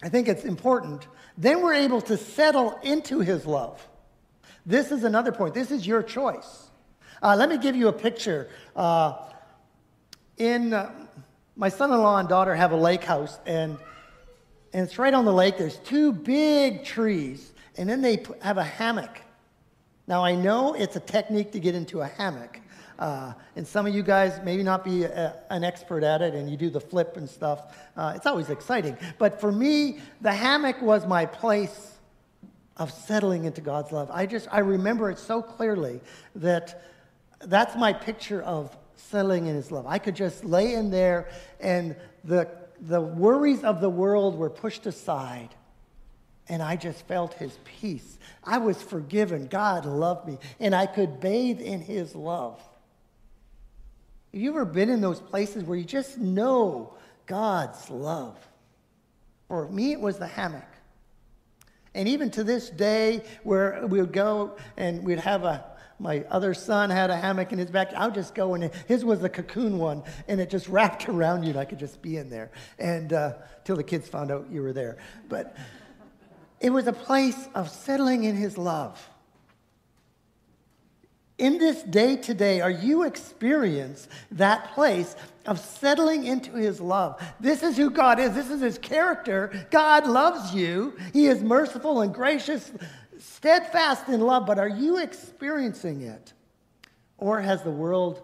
I 0.00 0.08
think 0.08 0.28
it's 0.28 0.44
important, 0.44 1.08
then 1.38 1.62
we're 1.62 1.74
able 1.74 2.00
to 2.02 2.16
settle 2.16 2.78
into 2.82 3.20
his 3.20 3.46
love. 3.46 3.86
This 4.66 4.90
is 4.90 5.04
another 5.04 5.30
point. 5.30 5.54
This 5.54 5.70
is 5.70 5.86
your 5.86 6.02
choice. 6.02 6.68
Uh, 7.22 7.36
let 7.36 7.48
me 7.48 7.56
give 7.56 7.76
you 7.76 7.86
a 7.88 7.92
picture. 7.92 8.50
Uh, 8.74 9.14
in 10.36 10.74
uh, 10.74 10.90
my 11.56 11.68
son-in-law 11.68 12.18
and 12.18 12.28
daughter 12.28 12.54
have 12.54 12.72
a 12.72 12.76
lake 12.76 13.04
house, 13.04 13.38
and 13.46 13.78
and 14.72 14.86
it's 14.86 14.98
right 14.98 15.14
on 15.14 15.24
the 15.24 15.32
lake. 15.32 15.56
There's 15.56 15.78
two 15.78 16.12
big 16.12 16.84
trees, 16.84 17.52
and 17.76 17.88
then 17.88 18.02
they 18.02 18.24
have 18.42 18.58
a 18.58 18.64
hammock. 18.64 19.22
Now 20.06 20.24
I 20.24 20.34
know 20.34 20.74
it's 20.74 20.96
a 20.96 21.00
technique 21.00 21.52
to 21.52 21.60
get 21.60 21.74
into 21.74 22.00
a 22.00 22.06
hammock, 22.06 22.60
uh, 22.98 23.32
and 23.54 23.66
some 23.66 23.86
of 23.86 23.94
you 23.94 24.02
guys 24.02 24.40
maybe 24.44 24.62
not 24.62 24.84
be 24.84 25.04
a, 25.04 25.36
an 25.50 25.62
expert 25.62 26.02
at 26.02 26.20
it, 26.20 26.34
and 26.34 26.50
you 26.50 26.56
do 26.56 26.70
the 26.70 26.80
flip 26.80 27.16
and 27.16 27.28
stuff. 27.28 27.76
Uh, 27.96 28.12
it's 28.16 28.26
always 28.26 28.50
exciting. 28.50 28.96
But 29.18 29.40
for 29.40 29.52
me, 29.52 30.00
the 30.20 30.32
hammock 30.32 30.82
was 30.82 31.06
my 31.06 31.26
place 31.26 31.92
of 32.76 32.92
settling 32.92 33.44
into 33.44 33.60
God's 33.60 33.92
love. 33.92 34.10
I 34.12 34.26
just 34.26 34.48
I 34.50 34.60
remember 34.60 35.10
it 35.10 35.18
so 35.18 35.42
clearly 35.42 36.00
that 36.36 36.82
that's 37.40 37.76
my 37.76 37.92
picture 37.92 38.42
of 38.42 38.76
settling 38.96 39.46
in 39.46 39.54
His 39.54 39.70
love. 39.70 39.86
I 39.86 39.98
could 39.98 40.16
just 40.16 40.44
lay 40.44 40.74
in 40.74 40.90
there, 40.90 41.28
and 41.60 41.94
the 42.24 42.48
the 42.80 43.00
worries 43.00 43.64
of 43.64 43.80
the 43.80 43.90
world 43.90 44.36
were 44.36 44.50
pushed 44.50 44.86
aside. 44.86 45.54
And 46.50 46.62
I 46.62 46.76
just 46.76 47.06
felt 47.06 47.34
his 47.34 47.58
peace. 47.64 48.18
I 48.42 48.56
was 48.56 48.80
forgiven. 48.80 49.48
God 49.48 49.84
loved 49.84 50.26
me. 50.26 50.38
And 50.58 50.74
I 50.74 50.86
could 50.86 51.20
bathe 51.20 51.60
in 51.60 51.80
his 51.80 52.14
love. 52.14 52.62
Have 54.32 54.42
you 54.42 54.50
ever 54.50 54.64
been 54.64 54.90
in 54.90 55.00
those 55.00 55.20
places 55.20 55.64
where 55.64 55.78
you 55.78 55.84
just 55.84 56.18
know 56.18 56.94
God's 57.26 57.88
love? 57.90 58.36
For 59.48 59.68
me, 59.68 59.92
it 59.92 60.00
was 60.00 60.18
the 60.18 60.26
hammock. 60.26 60.68
And 61.94 62.06
even 62.06 62.30
to 62.32 62.44
this 62.44 62.68
day, 62.68 63.22
where 63.42 63.86
we 63.86 64.00
would 64.00 64.12
go 64.12 64.56
and 64.76 65.02
we'd 65.02 65.20
have 65.20 65.44
a, 65.44 65.64
my 65.98 66.24
other 66.28 66.52
son 66.52 66.90
had 66.90 67.08
a 67.08 67.16
hammock 67.16 67.52
in 67.52 67.58
his 67.58 67.70
back. 67.70 67.94
I 67.94 68.04
would 68.04 68.14
just 68.14 68.34
go 68.34 68.54
and 68.54 68.70
his 68.86 69.04
was 69.04 69.20
the 69.20 69.30
cocoon 69.30 69.78
one, 69.78 70.02
and 70.28 70.40
it 70.40 70.50
just 70.50 70.68
wrapped 70.68 71.08
around 71.08 71.44
you, 71.44 71.50
and 71.50 71.58
I 71.58 71.64
could 71.64 71.78
just 71.78 72.02
be 72.02 72.18
in 72.18 72.28
there. 72.28 72.50
And 72.78 73.12
uh, 73.14 73.34
till 73.64 73.76
the 73.76 73.82
kids 73.82 74.08
found 74.08 74.30
out 74.30 74.46
you 74.50 74.62
were 74.62 74.74
there. 74.74 74.98
But 75.28 75.56
it 76.60 76.70
was 76.70 76.86
a 76.86 76.92
place 76.92 77.48
of 77.54 77.70
settling 77.70 78.24
in 78.24 78.36
his 78.36 78.58
love. 78.58 79.08
In 81.38 81.58
this 81.58 81.84
day 81.84 82.16
to 82.16 82.34
day, 82.34 82.60
are 82.60 82.70
you 82.70 83.04
experience 83.04 84.08
that 84.32 84.74
place 84.74 85.14
of 85.46 85.60
settling 85.60 86.26
into 86.26 86.52
his 86.54 86.80
love? 86.80 87.22
This 87.38 87.62
is 87.62 87.76
who 87.76 87.90
God 87.90 88.18
is. 88.18 88.34
This 88.34 88.50
is 88.50 88.60
his 88.60 88.76
character. 88.76 89.66
God 89.70 90.04
loves 90.04 90.52
you. 90.52 90.96
He 91.12 91.26
is 91.26 91.40
merciful 91.40 92.00
and 92.00 92.12
gracious, 92.12 92.72
steadfast 93.18 94.08
in 94.08 94.20
love, 94.20 94.46
but 94.46 94.58
are 94.58 94.68
you 94.68 94.98
experiencing 94.98 96.02
it? 96.02 96.32
Or 97.18 97.40
has 97.40 97.62
the 97.62 97.70
world 97.70 98.22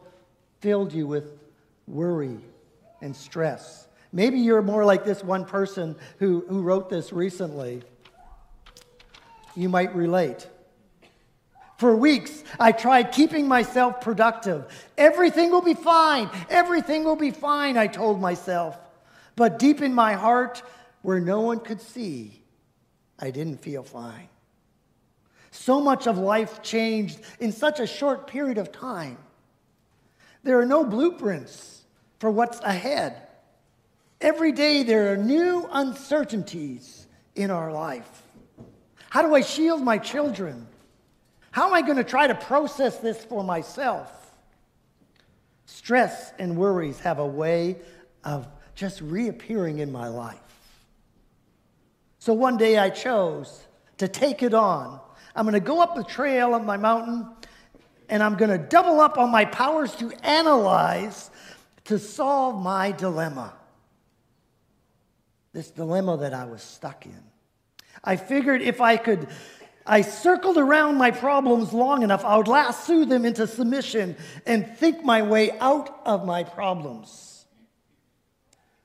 filled 0.59 0.93
you 0.93 1.07
with 1.07 1.39
worry 1.87 2.39
and 3.01 3.15
stress? 3.15 3.87
Maybe 4.13 4.39
you're 4.39 4.63
more 4.63 4.85
like 4.85 5.05
this 5.05 5.23
one 5.23 5.45
person 5.45 5.95
who, 6.19 6.45
who 6.49 6.63
wrote 6.63 6.89
this 6.91 7.13
recently. 7.13 7.83
You 9.55 9.69
might 9.69 9.95
relate. 9.95 10.49
For 11.77 11.97
weeks, 11.97 12.45
I 12.61 12.73
tried 12.73 13.13
keeping 13.13 13.49
myself 13.49 14.01
productive. 14.01 14.67
Everything 14.97 15.51
will 15.51 15.63
be 15.63 15.75
fine. 15.75 16.31
Everything 16.49 17.05
will 17.05 17.17
be 17.17 17.31
fine, 17.31 17.77
I 17.77 17.89
told 17.89 18.21
myself. 18.21 18.79
But 19.37 19.59
deep 19.59 19.83
in 19.83 19.93
my 19.93 20.13
heart, 20.13 20.63
where 21.03 21.21
no 21.21 21.41
one 21.41 21.61
could 21.61 21.81
see, 21.81 22.43
I 23.19 23.31
didn't 23.31 23.59
feel 23.59 23.83
fine. 23.83 24.29
So 25.51 25.81
much 25.81 26.07
of 26.07 26.19
life 26.19 26.63
changed 26.63 27.21
in 27.41 27.53
such 27.53 27.81
a 27.81 27.87
short 27.87 28.27
period 28.27 28.59
of 28.59 28.73
time. 28.73 29.19
There 30.45 30.59
are 30.61 30.67
no 30.67 30.85
blueprints 30.85 31.83
for 32.19 32.31
what's 32.31 32.61
ahead. 32.61 33.17
Every 34.21 34.53
day, 34.53 34.83
there 34.83 35.13
are 35.13 35.17
new 35.17 35.69
uncertainties 35.73 37.07
in 37.35 37.51
our 37.51 37.73
life. 37.73 38.23
How 39.11 39.23
do 39.23 39.35
I 39.35 39.41
shield 39.41 39.83
my 39.83 39.99
children? 39.99 40.67
How 41.55 41.69
am 41.69 41.73
I 41.73 41.83
going 41.83 41.99
to 41.99 42.03
try 42.03 42.27
to 42.27 42.35
process 42.35 42.97
this 42.99 43.25
for 43.25 43.45
myself? 43.45 44.11
Stress 45.67 46.33
and 46.37 46.57
worries 46.57 46.99
have 46.99 47.21
a 47.21 47.27
way 47.27 47.77
of 48.25 48.49
just 48.75 49.01
reappearing 49.01 49.79
in 49.79 49.93
my 49.93 50.09
life. 50.09 50.41
So 52.19 52.33
one 52.33 52.57
day 52.57 52.77
I 52.77 52.91
chose 52.91 53.69
to 53.99 54.09
take 54.09 54.43
it 54.43 54.53
on. 54.53 54.99
I'm 55.37 55.45
going 55.45 55.55
to 55.55 55.61
go 55.61 55.81
up 55.81 55.95
the 55.95 56.03
trail 56.03 56.57
of 56.57 56.65
my 56.65 56.77
mountain 56.77 57.29
and 58.09 58.21
I'm 58.21 58.35
going 58.35 58.51
to 58.51 58.59
double 58.59 58.99
up 58.99 59.17
on 59.17 59.31
my 59.31 59.45
powers 59.45 59.95
to 59.99 60.11
analyze, 60.27 61.31
to 61.85 62.01
solve 62.01 62.61
my 62.61 62.91
dilemma. 62.91 63.55
This 65.53 65.71
dilemma 65.71 66.17
that 66.17 66.35
I 66.35 66.47
was 66.47 66.65
stuck 66.65 67.07
in. 67.07 67.23
I 68.03 68.17
figured 68.17 68.61
if 68.61 68.81
I 68.81 68.97
could 68.97 69.29
I 69.87 70.01
circled 70.01 70.57
around 70.57 70.97
my 70.97 71.11
problems 71.11 71.73
long 71.73 72.03
enough, 72.03 72.25
I 72.25 72.37
would 72.37 72.49
lasso 72.49 73.05
them 73.05 73.25
into 73.25 73.47
submission 73.47 74.17
and 74.47 74.77
think 74.79 75.05
my 75.05 75.23
way 75.23 75.51
out 75.59 76.01
of 76.07 76.25
my 76.25 76.43
problems. 76.43 77.45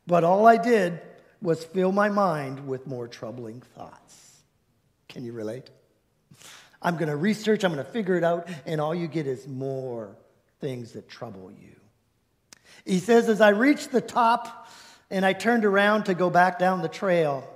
But 0.06 0.24
all 0.24 0.46
I 0.46 0.58
did 0.58 1.00
was 1.42 1.64
fill 1.64 1.94
my 1.94 2.10
mind 2.10 2.68
with 2.68 2.86
more 2.86 3.08
troubling 3.08 3.62
thoughts. 3.62 4.42
Can 5.08 5.24
you 5.24 5.32
relate? 5.32 5.70
I'm 6.82 6.96
going 6.96 7.10
to 7.10 7.16
research, 7.16 7.64
I'm 7.64 7.74
going 7.74 7.86
to 7.86 7.92
figure 7.92 8.16
it 8.16 8.24
out, 8.24 8.50
and 8.66 8.82
all 8.82 8.94
you 8.94 9.08
get 9.08 9.28
is 9.28 9.48
more 9.48 10.18
things 10.60 10.94
that 10.94 11.08
trouble 11.08 11.52
you. 11.52 11.76
He 12.86 13.00
says, 13.00 13.30
As 13.30 13.40
I 13.40 13.50
reached 13.50 13.92
the 13.92 14.02
top 14.02 14.68
and 15.10 15.26
I 15.26 15.34
turned 15.34 15.64
around 15.64 16.06
to 16.06 16.14
go 16.14 16.30
back 16.30 16.60
down 16.60 16.82
the 16.82 16.90
trail, 16.90 17.48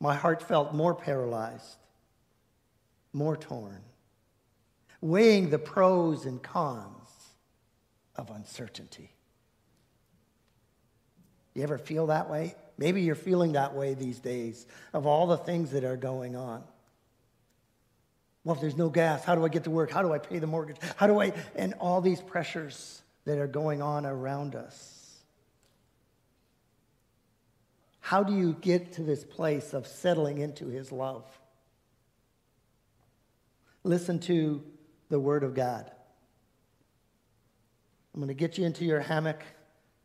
my 0.00 0.14
heart 0.14 0.42
felt 0.42 0.74
more 0.74 0.94
paralyzed 0.94 1.76
more 3.12 3.36
torn, 3.36 3.82
weighing 5.00 5.50
the 5.50 5.58
pros 5.58 6.26
and 6.26 6.42
cons 6.42 7.08
of 8.16 8.30
uncertainty. 8.30 9.10
You 11.54 11.62
ever 11.62 11.78
feel 11.78 12.06
that 12.06 12.30
way? 12.30 12.54
Maybe 12.76 13.02
you're 13.02 13.16
feeling 13.16 13.52
that 13.52 13.74
way 13.74 13.94
these 13.94 14.20
days 14.20 14.66
of 14.92 15.06
all 15.06 15.26
the 15.26 15.36
things 15.36 15.72
that 15.72 15.84
are 15.84 15.96
going 15.96 16.36
on. 16.36 16.62
Well, 18.44 18.54
if 18.54 18.60
there's 18.60 18.76
no 18.76 18.88
gas, 18.88 19.24
how 19.24 19.34
do 19.34 19.44
I 19.44 19.48
get 19.48 19.64
to 19.64 19.70
work? 19.70 19.90
How 19.90 20.02
do 20.02 20.12
I 20.12 20.18
pay 20.18 20.38
the 20.38 20.46
mortgage? 20.46 20.76
How 20.96 21.06
do 21.06 21.20
I, 21.20 21.32
and 21.56 21.74
all 21.80 22.00
these 22.00 22.20
pressures 22.20 23.02
that 23.28 23.38
are 23.38 23.46
going 23.46 23.82
on 23.82 24.06
around 24.06 24.54
us. 24.54 25.20
How 28.00 28.22
do 28.22 28.34
you 28.34 28.56
get 28.62 28.94
to 28.94 29.02
this 29.02 29.22
place 29.22 29.74
of 29.74 29.86
settling 29.86 30.38
into 30.38 30.68
his 30.68 30.90
love? 30.90 31.24
Listen 33.88 34.18
to 34.18 34.62
the 35.08 35.18
Word 35.18 35.42
of 35.42 35.54
God. 35.54 35.90
I'm 38.12 38.20
going 38.20 38.28
to 38.28 38.34
get 38.34 38.58
you 38.58 38.66
into 38.66 38.84
your 38.84 39.00
hammock 39.00 39.42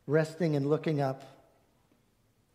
resting 0.07 0.55
and 0.55 0.69
looking 0.69 1.01
up. 1.01 1.23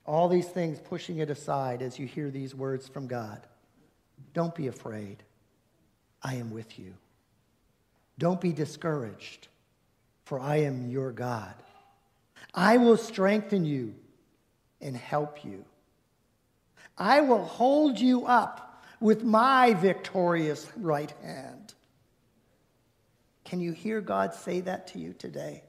All 0.06 0.28
these 0.30 0.48
things 0.48 0.80
pushing 0.80 1.18
it 1.18 1.28
aside 1.28 1.82
as 1.82 1.98
you 1.98 2.06
hear 2.06 2.30
these 2.30 2.54
words 2.54 2.88
from 2.88 3.06
God. 3.06 3.46
Don't 4.32 4.54
be 4.54 4.68
afraid. 4.68 5.22
I 6.22 6.36
am 6.36 6.50
with 6.50 6.78
you. 6.78 6.94
Don't 8.18 8.40
be 8.40 8.52
discouraged, 8.52 9.48
for 10.24 10.40
I 10.40 10.56
am 10.62 10.88
your 10.88 11.12
God. 11.12 11.54
I 12.54 12.78
will 12.78 12.96
strengthen 12.96 13.66
you 13.66 13.94
and 14.80 14.96
help 14.96 15.44
you. 15.44 15.66
I 16.96 17.20
will 17.20 17.44
hold 17.44 18.00
you 18.00 18.24
up 18.24 18.67
with 19.00 19.22
my 19.22 19.74
victorious 19.74 20.70
right 20.76 21.12
hand. 21.22 21.74
Can 23.44 23.60
you 23.60 23.72
hear 23.72 24.00
God 24.00 24.34
say 24.34 24.60
that 24.60 24.88
to 24.88 24.98
you 24.98 25.14
today? 25.14 25.62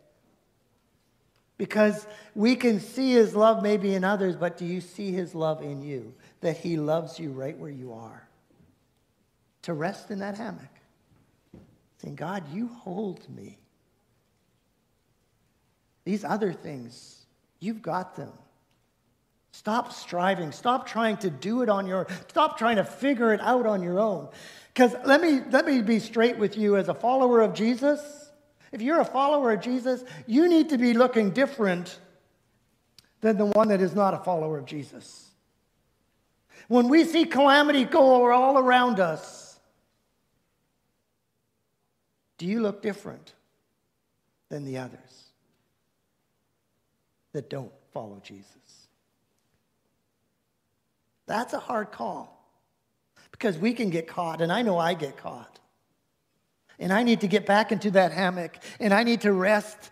Because 1.57 2.07
we 2.35 2.55
can 2.55 2.79
see 2.79 3.11
his 3.11 3.35
love 3.35 3.61
maybe 3.61 3.93
in 3.93 4.03
others, 4.03 4.35
but 4.35 4.57
do 4.57 4.65
you 4.65 4.81
see 4.81 5.11
his 5.11 5.35
love 5.35 5.61
in 5.61 5.81
you? 5.81 6.13
That 6.41 6.57
he 6.57 6.77
loves 6.77 7.19
you 7.19 7.31
right 7.31 7.57
where 7.57 7.69
you 7.69 7.93
are. 7.93 8.27
To 9.63 9.73
rest 9.73 10.09
in 10.09 10.19
that 10.19 10.37
hammock, 10.37 10.69
saying, 12.01 12.15
God, 12.15 12.43
you 12.53 12.67
hold 12.67 13.29
me. 13.29 13.57
These 16.05 16.23
other 16.23 16.53
things, 16.53 17.25
you've 17.59 17.81
got 17.81 18.15
them. 18.15 18.31
Stop 19.51 19.91
striving. 19.91 20.51
Stop 20.51 20.87
trying 20.87 21.17
to 21.17 21.29
do 21.29 21.61
it 21.61 21.69
on 21.69 21.87
your 21.87 22.07
stop 22.27 22.57
trying 22.57 22.75
to 22.77 22.83
figure 22.83 23.33
it 23.33 23.41
out 23.41 23.65
on 23.65 23.81
your 23.81 23.99
own. 23.99 24.29
Cuz 24.75 24.93
let 25.05 25.21
me 25.21 25.41
let 25.49 25.65
me 25.65 25.81
be 25.81 25.99
straight 25.99 26.37
with 26.37 26.57
you 26.57 26.77
as 26.77 26.87
a 26.87 26.93
follower 26.93 27.41
of 27.41 27.53
Jesus. 27.53 28.29
If 28.71 28.81
you're 28.81 29.01
a 29.01 29.05
follower 29.05 29.51
of 29.51 29.61
Jesus, 29.61 30.03
you 30.27 30.47
need 30.47 30.69
to 30.69 30.77
be 30.77 30.93
looking 30.93 31.31
different 31.31 31.99
than 33.21 33.37
the 33.37 33.45
one 33.45 33.69
that 33.69 33.81
is 33.81 33.95
not 33.95 34.13
a 34.13 34.19
follower 34.19 34.57
of 34.59 34.65
Jesus. 34.65 35.29
When 36.67 36.87
we 36.87 37.03
see 37.03 37.25
calamity 37.25 37.83
go 37.83 38.31
all 38.31 38.57
around 38.57 38.99
us, 38.99 39.59
do 42.37 42.45
you 42.45 42.61
look 42.61 42.83
different 42.83 43.33
than 44.49 44.65
the 44.65 44.77
others 44.77 45.31
that 47.33 47.49
don't 47.49 47.71
follow 47.91 48.21
Jesus? 48.23 48.45
That's 51.29 51.53
a 51.53 51.59
hard 51.59 51.91
call 51.91 52.43
because 53.31 53.55
we 53.55 53.73
can 53.73 53.91
get 53.91 54.07
caught, 54.07 54.41
and 54.41 54.51
I 54.51 54.63
know 54.63 54.79
I 54.79 54.95
get 54.95 55.15
caught. 55.15 55.59
And 56.79 56.91
I 56.91 57.03
need 57.03 57.21
to 57.21 57.27
get 57.27 57.45
back 57.45 57.71
into 57.71 57.91
that 57.91 58.11
hammock 58.13 58.57
and 58.79 58.93
I 58.93 59.03
need 59.03 59.21
to 59.21 59.33
rest 59.33 59.91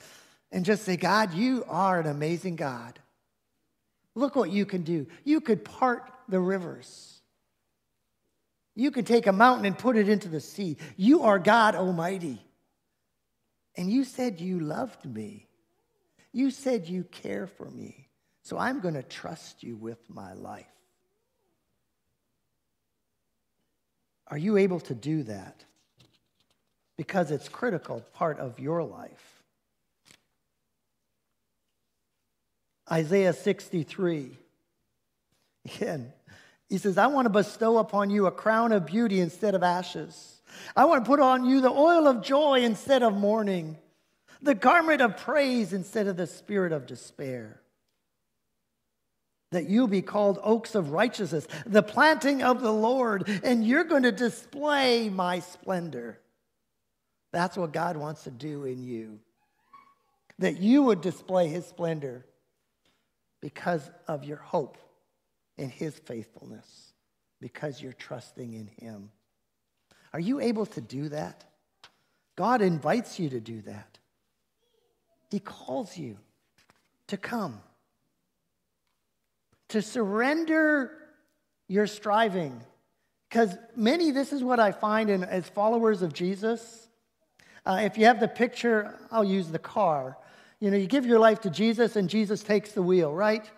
and 0.51 0.63
just 0.63 0.83
say, 0.83 0.95
God, 0.95 1.33
you 1.33 1.65
are 1.67 1.99
an 1.99 2.07
amazing 2.07 2.55
God. 2.55 2.97
Look 4.15 4.37
what 4.37 4.49
you 4.51 4.65
can 4.65 4.83
do. 4.83 5.05
You 5.25 5.41
could 5.41 5.65
part 5.65 6.09
the 6.29 6.39
rivers. 6.39 7.19
You 8.73 8.89
can 8.89 9.03
take 9.03 9.27
a 9.27 9.33
mountain 9.33 9.65
and 9.65 9.77
put 9.77 9.97
it 9.97 10.07
into 10.07 10.29
the 10.29 10.39
sea. 10.39 10.77
You 10.95 11.23
are 11.23 11.39
God 11.39 11.75
Almighty. 11.75 12.41
And 13.75 13.91
you 13.91 14.05
said 14.05 14.39
you 14.39 14.61
loved 14.61 15.05
me. 15.05 15.45
You 16.31 16.51
said 16.51 16.87
you 16.87 17.03
care 17.03 17.47
for 17.47 17.69
me. 17.69 18.07
So 18.43 18.57
I'm 18.57 18.79
going 18.79 18.93
to 18.93 19.03
trust 19.03 19.61
you 19.61 19.75
with 19.75 19.99
my 20.09 20.33
life. 20.33 20.65
Are 24.29 24.37
you 24.37 24.57
able 24.57 24.79
to 24.81 24.93
do 24.93 25.23
that? 25.23 25.63
Because 26.97 27.31
it's 27.31 27.47
critical 27.47 28.01
part 28.13 28.39
of 28.39 28.59
your 28.59 28.83
life. 28.83 29.43
Isaiah 32.91 33.33
63. 33.33 34.31
Again, 35.65 36.13
he 36.69 36.77
says, 36.77 36.97
I 36.97 37.07
want 37.07 37.25
to 37.25 37.29
bestow 37.29 37.77
upon 37.77 38.09
you 38.09 38.25
a 38.25 38.31
crown 38.31 38.71
of 38.71 38.85
beauty 38.85 39.19
instead 39.19 39.55
of 39.55 39.63
ashes. 39.63 40.41
I 40.75 40.85
want 40.85 41.03
to 41.03 41.09
put 41.09 41.19
on 41.19 41.45
you 41.45 41.61
the 41.61 41.69
oil 41.69 42.07
of 42.07 42.23
joy 42.23 42.61
instead 42.61 43.03
of 43.03 43.13
mourning, 43.13 43.77
the 44.41 44.55
garment 44.55 45.01
of 45.01 45.17
praise 45.17 45.73
instead 45.73 46.07
of 46.07 46.17
the 46.17 46.27
spirit 46.27 46.71
of 46.71 46.85
despair 46.85 47.61
that 49.51 49.69
you'll 49.69 49.87
be 49.87 50.01
called 50.01 50.39
oaks 50.43 50.75
of 50.75 50.91
righteousness, 50.91 51.47
the 51.65 51.83
planting 51.83 52.43
of 52.43 52.61
the 52.61 52.73
Lord, 52.73 53.29
and 53.43 53.65
you're 53.65 53.85
going 53.85 54.03
to 54.03 54.11
display 54.11 55.09
my 55.09 55.39
splendor. 55.39 56.19
That's 57.31 57.57
what 57.57 57.71
God 57.71 57.97
wants 57.97 58.23
to 58.23 58.31
do 58.31 58.65
in 58.65 58.83
you. 58.83 59.19
That 60.39 60.57
you 60.57 60.83
would 60.83 61.01
display 61.01 61.47
his 61.47 61.65
splendor 61.65 62.25
because 63.41 63.89
of 64.07 64.23
your 64.23 64.37
hope 64.37 64.77
in 65.57 65.69
his 65.69 65.97
faithfulness, 65.97 66.93
because 67.39 67.81
you're 67.81 67.93
trusting 67.93 68.53
in 68.53 68.67
him. 68.67 69.11
Are 70.13 70.19
you 70.19 70.39
able 70.39 70.65
to 70.67 70.81
do 70.81 71.09
that? 71.09 71.45
God 72.35 72.61
invites 72.61 73.19
you 73.19 73.29
to 73.29 73.39
do 73.39 73.61
that. 73.61 73.97
He 75.29 75.39
calls 75.39 75.97
you 75.97 76.17
to 77.07 77.17
come 77.17 77.61
to 79.69 79.81
surrender 79.81 80.91
your 81.67 81.87
striving. 81.87 82.61
Because 83.29 83.57
many, 83.75 84.11
this 84.11 84.31
is 84.31 84.43
what 84.43 84.59
I 84.59 84.71
find 84.71 85.09
in, 85.09 85.23
as 85.23 85.47
followers 85.49 86.01
of 86.01 86.13
Jesus. 86.13 86.87
Uh, 87.65 87.81
if 87.83 87.97
you 87.97 88.05
have 88.05 88.19
the 88.19 88.27
picture, 88.27 88.95
I'll 89.11 89.25
use 89.25 89.49
the 89.49 89.59
car. 89.59 90.17
You 90.59 90.71
know, 90.71 90.77
you 90.77 90.87
give 90.87 91.05
your 91.05 91.19
life 91.19 91.41
to 91.41 91.49
Jesus 91.49 91.95
and 91.95 92.09
Jesus 92.09 92.41
takes 92.41 92.71
the 92.71 92.81
wheel, 92.81 93.13
right? 93.13 93.49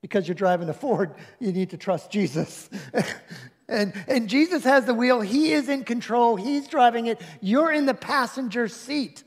Because 0.00 0.26
you're 0.26 0.34
driving 0.34 0.68
a 0.68 0.74
Ford, 0.74 1.14
you 1.38 1.52
need 1.52 1.70
to 1.70 1.76
trust 1.76 2.10
Jesus. 2.10 2.68
and, 3.68 3.92
and 4.08 4.28
Jesus 4.28 4.64
has 4.64 4.86
the 4.86 4.94
wheel, 4.94 5.20
He 5.20 5.52
is 5.52 5.68
in 5.68 5.84
control, 5.84 6.36
He's 6.36 6.66
driving 6.66 7.06
it, 7.06 7.20
you're 7.40 7.70
in 7.70 7.86
the 7.86 7.94
passenger 7.94 8.68
seat. 8.68 9.22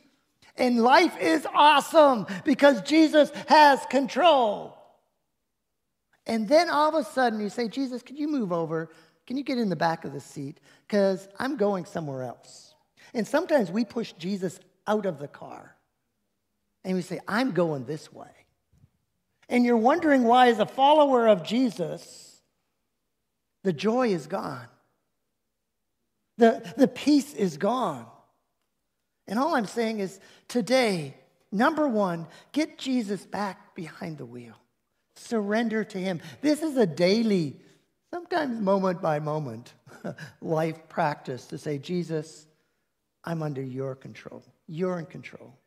And 0.55 0.81
life 0.81 1.15
is 1.21 1.47
awesome 1.53 2.25
because 2.43 2.81
Jesus 2.81 3.31
has 3.47 3.85
control. 3.91 4.76
And 6.27 6.47
then 6.47 6.69
all 6.69 6.89
of 6.89 6.95
a 6.95 7.09
sudden 7.09 7.39
you 7.39 7.49
say, 7.49 7.69
Jesus, 7.69 8.03
could 8.03 8.19
you 8.19 8.27
move 8.27 8.51
over? 8.51 8.89
Can 9.25 9.37
you 9.37 9.43
get 9.43 9.57
in 9.57 9.69
the 9.69 9.75
back 9.75 10.05
of 10.05 10.13
the 10.13 10.19
seat? 10.19 10.59
Because 10.85 11.27
I'm 11.39 11.55
going 11.55 11.85
somewhere 11.85 12.23
else. 12.23 12.75
And 13.13 13.25
sometimes 13.25 13.71
we 13.71 13.85
push 13.85 14.11
Jesus 14.13 14.59
out 14.85 15.05
of 15.05 15.19
the 15.19 15.27
car 15.27 15.75
and 16.83 16.95
we 16.95 17.01
say, 17.01 17.19
I'm 17.27 17.51
going 17.51 17.85
this 17.85 18.11
way. 18.13 18.29
And 19.49 19.65
you're 19.65 19.77
wondering 19.77 20.25
why, 20.25 20.49
as 20.49 20.59
a 20.59 20.65
follower 20.65 21.27
of 21.27 21.43
Jesus, 21.43 22.41
the 23.63 23.71
joy 23.71 24.09
is 24.09 24.27
gone, 24.27 24.67
the, 26.37 26.73
the 26.77 26.87
peace 26.87 27.33
is 27.33 27.57
gone. 27.57 28.05
And 29.27 29.39
all 29.39 29.55
I'm 29.55 29.65
saying 29.65 29.99
is 29.99 30.19
today, 30.47 31.15
number 31.51 31.87
one, 31.87 32.27
get 32.51 32.77
Jesus 32.77 33.25
back 33.25 33.73
behind 33.75 34.17
the 34.17 34.25
wheel. 34.25 34.55
Surrender 35.17 35.83
to 35.83 35.97
Him. 35.97 36.21
This 36.41 36.61
is 36.61 36.77
a 36.77 36.85
daily, 36.85 37.59
sometimes 38.13 38.59
moment 38.59 39.01
by 39.01 39.19
moment, 39.19 39.73
life 40.41 40.87
practice 40.89 41.45
to 41.47 41.57
say, 41.57 41.77
Jesus, 41.77 42.45
I'm 43.23 43.43
under 43.43 43.61
your 43.61 43.95
control. 43.95 44.43
You're 44.67 44.99
in 44.99 45.05
control. 45.05 45.57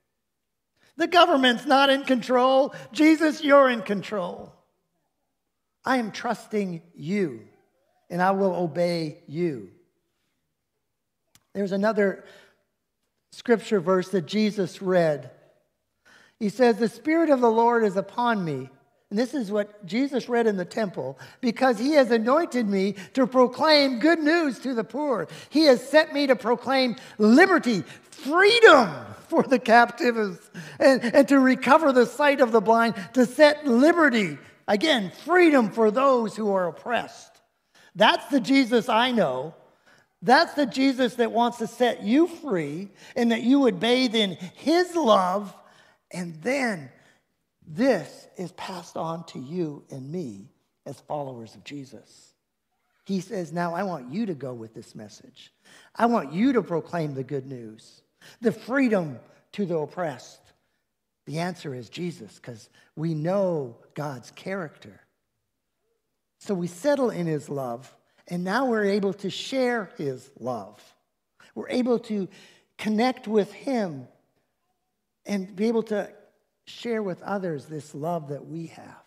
The 0.97 1.07
government's 1.07 1.67
not 1.67 1.91
in 1.91 2.05
control. 2.05 2.75
Jesus, 2.93 3.43
you're 3.43 3.71
in 3.71 3.83
control. 3.83 4.53
I 5.85 5.97
am 5.97 6.13
trusting 6.13 6.83
you, 6.95 7.43
and 8.11 8.21
I 8.21 8.33
will 8.33 8.55
obey 8.55 9.19
you. 9.27 9.71
There's 11.55 11.73
another 11.73 12.25
scripture 13.33 13.81
verse 13.81 14.09
that 14.11 14.27
Jesus 14.27 14.83
read. 14.83 15.31
He 16.39 16.49
says, 16.49 16.77
The 16.77 16.89
Spirit 16.89 17.31
of 17.31 17.41
the 17.41 17.51
Lord 17.51 17.85
is 17.85 17.97
upon 17.97 18.45
me 18.45 18.71
and 19.11 19.19
this 19.19 19.35
is 19.35 19.51
what 19.51 19.85
Jesus 19.85 20.29
read 20.29 20.47
in 20.47 20.57
the 20.57 20.65
temple 20.65 21.19
because 21.41 21.79
he 21.81 21.93
has 21.95 22.13
anointed 22.13 22.69
me 22.69 22.95
to 23.15 23.27
proclaim 23.27 23.99
good 23.99 24.21
news 24.21 24.61
to 24.61 24.73
the 24.73 24.85
poor. 24.85 25.27
He 25.51 25.65
has 25.65 25.87
sent 25.87 26.13
me 26.13 26.29
to 26.29 26.37
proclaim 26.37 26.95
liberty, 27.19 27.83
freedom 28.11 28.89
for 29.27 29.43
the 29.43 29.59
captives, 29.59 30.39
and, 30.79 31.05
and 31.05 31.27
to 31.27 31.41
recover 31.41 31.93
the 31.93 32.07
sight 32.07 32.41
of 32.41 32.53
the 32.53 32.61
blind, 32.61 32.95
to 33.15 33.27
set 33.27 33.67
liberty, 33.67 34.39
again, 34.69 35.11
freedom 35.25 35.71
for 35.71 35.91
those 35.91 36.37
who 36.37 36.53
are 36.53 36.69
oppressed. 36.69 37.41
That's 37.97 38.27
the 38.27 38.41
Jesus 38.41 38.89
I 38.89 39.11
know. 39.11 39.55
That's 40.23 40.55
the 40.55 40.67
Jesus 40.67 41.15
that 41.17 41.33
wants 41.33 41.59
to 41.59 41.67
set 41.67 42.05
you 42.05 42.29
free 42.29 42.91
and 43.17 43.33
that 43.33 43.43
you 43.43 43.59
would 43.61 43.81
bathe 43.81 44.15
in 44.15 44.37
his 44.55 44.95
love 44.95 45.53
and 46.13 46.35
then 46.43 46.91
this 47.73 48.27
is 48.37 48.51
passed 48.53 48.97
on 48.97 49.25
to 49.27 49.39
you 49.39 49.85
and 49.91 50.11
me 50.11 50.51
as 50.87 50.99
followers 51.01 51.55
of 51.55 51.63
Jesus. 51.63 52.35
He 53.05 53.21
says, 53.21 53.53
Now 53.53 53.75
I 53.75 53.85
want 53.85 54.13
you 54.13 54.27
to 54.27 54.35
go 54.35 54.53
with 54.53 54.75
this 54.75 54.97
message. 54.97 55.53
I 55.95 56.07
want 56.07 56.33
you 56.33 56.53
to 56.55 56.63
proclaim 56.63 57.15
the 57.15 57.23
good 57.23 57.47
news, 57.47 58.03
the 58.41 58.51
freedom 58.51 59.21
to 59.53 59.67
the 59.67 59.79
oppressed, 59.79 60.41
The 61.27 61.39
answer 61.39 61.73
is 61.73 61.89
Jesus, 61.89 62.37
because 62.37 62.69
we 62.97 63.15
know 63.15 63.77
God's 63.95 64.33
character. 64.33 65.01
So 66.41 66.55
we 66.55 66.67
settle 66.67 67.11
in 67.11 67.27
his 67.27 67.49
love, 67.49 67.95
and 68.27 68.43
now 68.43 68.67
we're 68.67 68.87
able 68.87 69.13
to 69.15 69.31
share 69.31 69.91
his 69.97 70.29
love. 70.41 70.81
We're 71.55 71.69
able 71.69 72.01
to 72.01 72.29
connect 72.79 73.29
with 73.29 73.53
him 73.53 74.09
and 75.27 75.55
be 75.55 75.69
able 75.69 75.85
to 75.85 76.11
share 76.71 77.03
with 77.03 77.23
others 77.23 77.67
this 77.67 77.95
love 77.95 78.29
that 78.29 78.47
we 78.47 78.67
have 78.69 79.03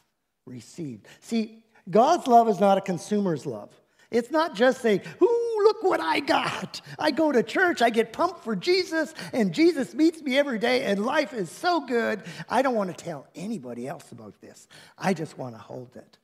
received. 0.46 1.08
See, 1.22 1.64
God's 1.90 2.28
love 2.28 2.48
is 2.50 2.60
not 2.60 2.78
a 2.78 2.82
consumer's 2.82 3.46
love. 3.46 3.72
It's 4.12 4.30
not 4.30 4.56
just 4.56 4.82
saying, 4.82 5.02
Ooh, 5.22 5.62
look 5.64 5.82
what 5.82 6.00
I 6.00 6.20
got. 6.20 6.82
I 7.00 7.12
go 7.12 7.32
to 7.32 7.42
church, 7.42 7.82
I 7.82 7.90
get 7.90 8.14
pumped 8.14 8.44
for 8.44 8.56
Jesus, 8.56 9.14
and 9.32 9.54
Jesus 9.54 9.94
meets 9.94 10.22
me 10.22 10.38
every 10.38 10.60
day, 10.60 10.84
and 10.84 11.04
life 11.06 11.34
is 11.34 11.50
so 11.50 11.82
good. 11.82 12.22
I 12.48 12.62
don't 12.62 12.76
want 12.76 12.96
to 12.96 13.04
tell 13.04 13.28
anybody 13.36 13.88
else 13.88 14.12
about 14.12 14.40
this. 14.42 14.68
I 14.98 15.14
just 15.14 15.38
want 15.38 15.56
to 15.56 15.62
hold 15.62 15.96
it. 15.96 16.18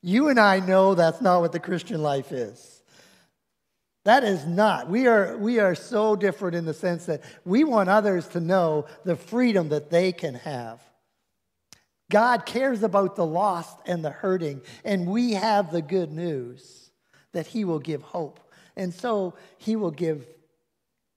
You 0.00 0.28
and 0.28 0.38
I 0.38 0.60
know 0.60 0.94
that's 0.94 1.20
not 1.20 1.40
what 1.40 1.52
the 1.52 1.60
Christian 1.60 2.02
life 2.02 2.32
is. 2.32 2.81
That 4.04 4.24
is 4.24 4.44
not. 4.46 4.88
We 4.88 5.06
are, 5.06 5.36
we 5.36 5.60
are 5.60 5.74
so 5.74 6.16
different 6.16 6.56
in 6.56 6.64
the 6.64 6.74
sense 6.74 7.06
that 7.06 7.22
we 7.44 7.62
want 7.62 7.88
others 7.88 8.26
to 8.28 8.40
know 8.40 8.86
the 9.04 9.16
freedom 9.16 9.68
that 9.68 9.90
they 9.90 10.12
can 10.12 10.34
have. 10.34 10.80
God 12.10 12.44
cares 12.44 12.82
about 12.82 13.16
the 13.16 13.24
lost 13.24 13.78
and 13.86 14.04
the 14.04 14.10
hurting, 14.10 14.60
and 14.84 15.06
we 15.06 15.32
have 15.32 15.70
the 15.70 15.80
good 15.80 16.12
news 16.12 16.90
that 17.32 17.46
He 17.46 17.64
will 17.64 17.78
give 17.78 18.02
hope. 18.02 18.40
And 18.76 18.92
so 18.92 19.34
He 19.56 19.76
will 19.76 19.90
give 19.90 20.26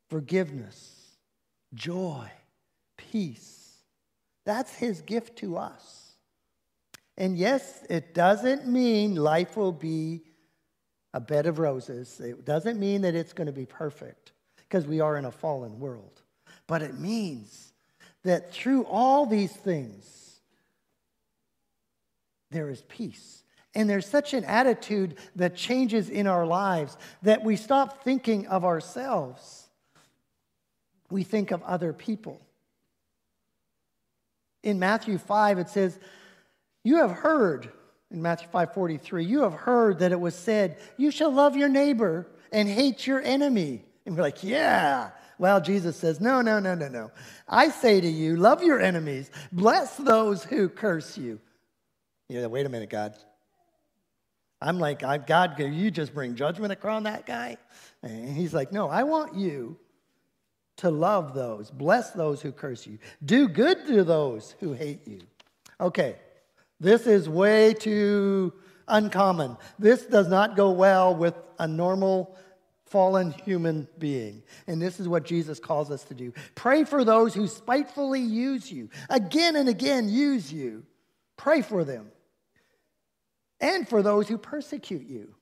forgiveness, 0.09 1.17
joy, 1.73 2.29
peace. 2.97 3.77
That's 4.45 4.73
His 4.75 5.01
gift 5.01 5.39
to 5.39 5.57
us. 5.57 6.13
And 7.17 7.37
yes, 7.37 7.83
it 7.89 8.13
doesn't 8.13 8.67
mean 8.67 9.15
life 9.15 9.57
will 9.57 9.71
be 9.71 10.21
a 11.15 11.19
bed 11.21 11.47
of 11.47 11.59
roses. 11.59 12.19
It 12.19 12.43
doesn't 12.45 12.77
mean 12.77 13.03
that 13.03 13.15
it's 13.15 13.31
going 13.31 13.47
to 13.47 13.53
be 13.53 13.65
perfect 13.65 14.33
because 14.57 14.85
we 14.85 14.99
are 14.99 15.15
in 15.15 15.23
a 15.23 15.31
fallen 15.31 15.79
world. 15.79 16.21
But 16.67 16.81
it 16.81 16.99
means 16.99 17.71
that 18.23 18.51
through 18.51 18.83
all 18.83 19.25
these 19.25 19.53
things, 19.53 20.41
there 22.51 22.69
is 22.69 22.81
peace. 22.89 23.43
And 23.73 23.89
there's 23.89 24.05
such 24.05 24.33
an 24.33 24.43
attitude 24.43 25.15
that 25.37 25.55
changes 25.55 26.09
in 26.09 26.27
our 26.27 26.45
lives 26.45 26.97
that 27.21 27.45
we 27.45 27.55
stop 27.55 28.03
thinking 28.03 28.47
of 28.47 28.65
ourselves. 28.65 29.69
We 31.09 31.23
think 31.23 31.51
of 31.51 31.63
other 31.63 31.93
people. 31.93 32.41
In 34.63 34.79
Matthew 34.79 35.17
5, 35.17 35.59
it 35.59 35.69
says, 35.69 35.97
you 36.83 36.97
have 36.97 37.11
heard, 37.11 37.71
in 38.11 38.21
Matthew 38.21 38.47
5:43, 38.49 39.25
you 39.27 39.41
have 39.41 39.53
heard 39.53 39.99
that 39.99 40.11
it 40.11 40.19
was 40.19 40.35
said, 40.35 40.77
You 40.97 41.11
shall 41.11 41.31
love 41.31 41.55
your 41.55 41.69
neighbor 41.69 42.27
and 42.51 42.69
hate 42.69 43.07
your 43.07 43.21
enemy. 43.21 43.83
And 44.05 44.15
we're 44.15 44.21
like, 44.21 44.43
Yeah. 44.43 45.11
Well, 45.37 45.59
Jesus 45.59 45.97
says, 45.97 46.21
No, 46.21 46.41
no, 46.41 46.59
no, 46.59 46.75
no, 46.75 46.87
no. 46.87 47.11
I 47.47 47.69
say 47.69 47.99
to 47.99 48.07
you, 48.07 48.35
love 48.37 48.63
your 48.63 48.79
enemies, 48.79 49.29
bless 49.51 49.97
those 49.97 50.43
who 50.43 50.69
curse 50.69 51.17
you. 51.17 51.39
You 52.29 52.39
Yeah, 52.39 52.45
wait 52.47 52.65
a 52.65 52.69
minute, 52.69 52.89
God. 52.89 53.15
I'm 54.61 54.79
like, 54.79 55.03
I, 55.03 55.17
God, 55.17 55.59
you 55.59 55.91
just 55.91 56.13
bring 56.13 56.35
judgment 56.35 56.71
across 56.71 57.03
that 57.03 57.25
guy? 57.25 57.57
And 58.01 58.35
he's 58.35 58.53
like, 58.53 58.71
No, 58.71 58.87
I 58.87 59.03
want 59.03 59.35
you 59.35 59.77
to 60.77 60.89
love 60.89 61.33
those, 61.33 61.71
bless 61.71 62.11
those 62.11 62.41
who 62.41 62.51
curse 62.51 62.85
you, 62.85 62.99
do 63.23 63.47
good 63.47 63.85
to 63.87 64.03
those 64.03 64.55
who 64.59 64.73
hate 64.73 65.07
you. 65.07 65.21
Okay, 65.79 66.17
this 66.79 67.07
is 67.07 67.29
way 67.29 67.73
too 67.73 68.53
uncommon. 68.87 69.57
This 69.79 70.05
does 70.05 70.27
not 70.27 70.55
go 70.55 70.71
well 70.71 71.15
with 71.15 71.35
a 71.59 71.67
normal 71.67 72.35
fallen 72.85 73.31
human 73.31 73.87
being. 73.97 74.43
And 74.67 74.81
this 74.81 74.99
is 74.99 75.07
what 75.07 75.25
Jesus 75.25 75.59
calls 75.59 75.89
us 75.91 76.03
to 76.05 76.13
do. 76.13 76.33
Pray 76.53 76.83
for 76.83 77.03
those 77.03 77.33
who 77.33 77.47
spitefully 77.47 78.21
use 78.21 78.71
you, 78.71 78.89
again 79.09 79.55
and 79.55 79.67
again 79.67 80.07
use 80.09 80.51
you. 80.51 80.85
Pray 81.37 81.61
for 81.61 81.83
them. 81.83 82.11
And 83.59 83.87
for 83.87 84.03
those 84.03 84.27
who 84.27 84.37
persecute 84.37 85.07
you. 85.07 85.33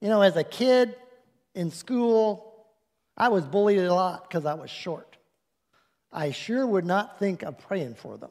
You 0.00 0.08
know, 0.08 0.22
as 0.22 0.36
a 0.36 0.44
kid 0.44 0.96
in 1.54 1.70
school, 1.70 2.66
I 3.16 3.28
was 3.28 3.44
bullied 3.46 3.78
a 3.78 3.94
lot 3.94 4.28
because 4.28 4.46
I 4.46 4.54
was 4.54 4.70
short. 4.70 5.16
I 6.10 6.32
sure 6.32 6.66
would 6.66 6.84
not 6.84 7.18
think 7.18 7.42
of 7.42 7.58
praying 7.58 7.94
for 7.94 8.16
them. 8.16 8.30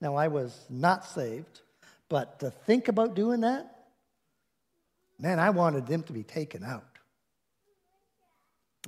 Now, 0.00 0.16
I 0.16 0.28
was 0.28 0.58
not 0.70 1.04
saved, 1.04 1.60
but 2.08 2.40
to 2.40 2.50
think 2.50 2.88
about 2.88 3.14
doing 3.14 3.42
that, 3.42 3.70
man, 5.18 5.38
I 5.38 5.50
wanted 5.50 5.86
them 5.86 6.02
to 6.04 6.12
be 6.12 6.22
taken 6.22 6.64
out. 6.64 6.84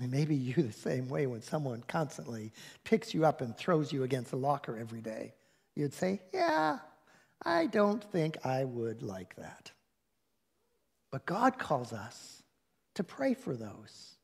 And 0.00 0.10
maybe 0.10 0.34
you 0.34 0.54
the 0.54 0.72
same 0.72 1.08
way 1.08 1.26
when 1.26 1.42
someone 1.42 1.84
constantly 1.86 2.52
picks 2.84 3.12
you 3.12 3.26
up 3.26 3.42
and 3.42 3.56
throws 3.56 3.92
you 3.92 4.04
against 4.04 4.32
a 4.32 4.36
locker 4.36 4.78
every 4.78 5.02
day. 5.02 5.34
You'd 5.74 5.92
say, 5.92 6.22
Yeah, 6.32 6.78
I 7.44 7.66
don't 7.66 8.02
think 8.02 8.38
I 8.44 8.64
would 8.64 9.02
like 9.02 9.36
that. 9.36 9.70
But 11.10 11.26
God 11.26 11.58
calls 11.58 11.92
us 11.92 12.42
to 12.94 13.04
pray 13.04 13.34
for 13.34 13.54
those. 13.54 14.16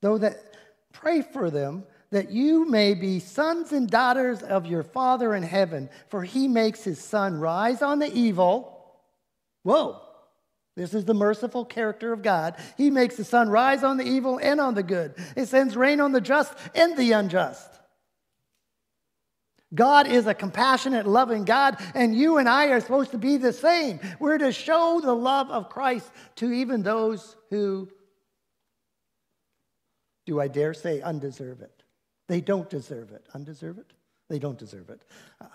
Though 0.00 0.18
that 0.18 0.38
pray 0.92 1.22
for 1.22 1.50
them 1.50 1.84
that 2.14 2.30
you 2.30 2.64
may 2.70 2.94
be 2.94 3.18
sons 3.18 3.72
and 3.72 3.90
daughters 3.90 4.40
of 4.40 4.66
your 4.66 4.84
Father 4.84 5.34
in 5.34 5.42
heaven, 5.42 5.90
for 6.06 6.22
he 6.22 6.46
makes 6.46 6.84
his 6.84 7.02
sun 7.02 7.40
rise 7.40 7.82
on 7.82 7.98
the 7.98 8.06
evil. 8.16 9.02
Whoa, 9.64 10.00
this 10.76 10.94
is 10.94 11.04
the 11.04 11.12
merciful 11.12 11.64
character 11.64 12.12
of 12.12 12.22
God. 12.22 12.54
He 12.76 12.88
makes 12.88 13.16
the 13.16 13.24
sun 13.24 13.48
rise 13.48 13.82
on 13.82 13.96
the 13.96 14.04
evil 14.04 14.38
and 14.40 14.60
on 14.60 14.74
the 14.74 14.84
good, 14.84 15.16
it 15.34 15.46
sends 15.46 15.76
rain 15.76 16.00
on 16.00 16.12
the 16.12 16.20
just 16.20 16.54
and 16.76 16.96
the 16.96 17.10
unjust. 17.10 17.68
God 19.74 20.06
is 20.06 20.28
a 20.28 20.34
compassionate, 20.34 21.08
loving 21.08 21.44
God, 21.44 21.82
and 21.96 22.14
you 22.14 22.38
and 22.38 22.48
I 22.48 22.66
are 22.66 22.80
supposed 22.80 23.10
to 23.10 23.18
be 23.18 23.38
the 23.38 23.52
same. 23.52 23.98
We're 24.20 24.38
to 24.38 24.52
show 24.52 25.00
the 25.02 25.16
love 25.16 25.50
of 25.50 25.68
Christ 25.68 26.08
to 26.36 26.52
even 26.52 26.84
those 26.84 27.34
who, 27.50 27.88
do 30.26 30.40
I 30.40 30.46
dare 30.46 30.74
say, 30.74 31.00
undeserve 31.00 31.60
it. 31.60 31.83
They 32.28 32.40
don't 32.40 32.68
deserve 32.68 33.10
it. 33.12 33.26
Undeserve 33.34 33.78
it? 33.78 33.92
They 34.28 34.38
don't 34.38 34.58
deserve 34.58 34.90
it. 34.90 35.02
Uh, 35.40 35.46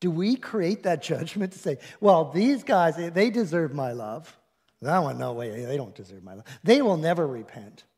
do 0.00 0.10
we 0.10 0.36
create 0.36 0.84
that 0.84 1.02
judgment 1.02 1.52
to 1.52 1.58
say, 1.58 1.78
well, 2.00 2.30
these 2.30 2.62
guys, 2.62 2.96
they 2.96 3.30
deserve 3.30 3.74
my 3.74 3.92
love? 3.92 4.36
That 4.82 4.98
one, 4.98 5.18
no 5.18 5.32
way, 5.32 5.64
they 5.64 5.76
don't 5.76 5.94
deserve 5.94 6.22
my 6.22 6.34
love. 6.34 6.44
They 6.62 6.82
will 6.82 6.96
never 6.96 7.26
repent. 7.26 7.84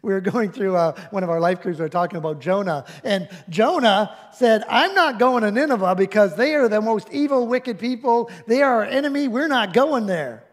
We 0.00 0.14
were 0.14 0.22
going 0.22 0.50
through 0.50 0.76
uh, 0.76 0.98
one 1.10 1.22
of 1.22 1.28
our 1.28 1.40
life 1.40 1.60
groups, 1.60 1.78
we 1.78 1.82
were 1.82 1.90
talking 1.90 2.16
about 2.16 2.40
Jonah, 2.40 2.86
and 3.04 3.28
Jonah 3.50 4.16
said, 4.32 4.64
I'm 4.66 4.94
not 4.94 5.18
going 5.18 5.42
to 5.42 5.50
Nineveh 5.50 5.94
because 5.94 6.36
they 6.36 6.54
are 6.54 6.68
the 6.68 6.80
most 6.80 7.08
evil, 7.12 7.46
wicked 7.46 7.78
people. 7.78 8.30
They 8.46 8.62
are 8.62 8.76
our 8.76 8.84
enemy. 8.84 9.28
We're 9.28 9.46
not 9.46 9.74
going 9.74 10.06
there. 10.06 10.44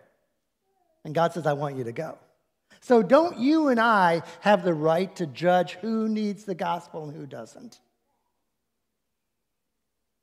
And 1.06 1.16
God 1.16 1.32
says, 1.32 1.48
I 1.48 1.54
want 1.54 1.78
you 1.78 1.86
to 1.86 1.94
go. 1.94 2.18
So 2.86 3.02
don't 3.02 3.40
you 3.40 3.70
and 3.70 3.80
I 3.80 4.22
have 4.42 4.64
the 4.64 4.76
right 4.76 5.14
to 5.16 5.26
judge 5.26 5.72
who 5.72 6.08
needs 6.08 6.44
the 6.44 6.54
gospel 6.54 7.06
and 7.06 7.18
who 7.18 7.26
doesn't? 7.26 7.80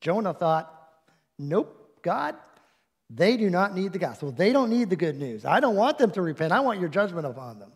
Jonah 0.01 0.33
thought, 0.33 0.73
nope, 1.41 1.99
God, 2.03 2.37
they 3.11 3.37
do 3.37 3.51
not 3.51 3.75
need 3.75 3.93
the 3.93 3.99
gospel. 3.99 4.31
They 4.31 4.53
don't 4.53 4.71
need 4.71 4.91
the 4.91 4.97
good 4.97 5.19
news. 5.19 5.45
I 5.45 5.59
don't 5.59 5.75
want 5.75 5.99
them 5.99 6.13
to 6.13 6.23
repent. 6.23 6.53
I 6.53 6.61
want 6.61 6.79
your 6.79 6.89
judgment 6.89 7.27
upon 7.27 7.59
them. 7.59 7.73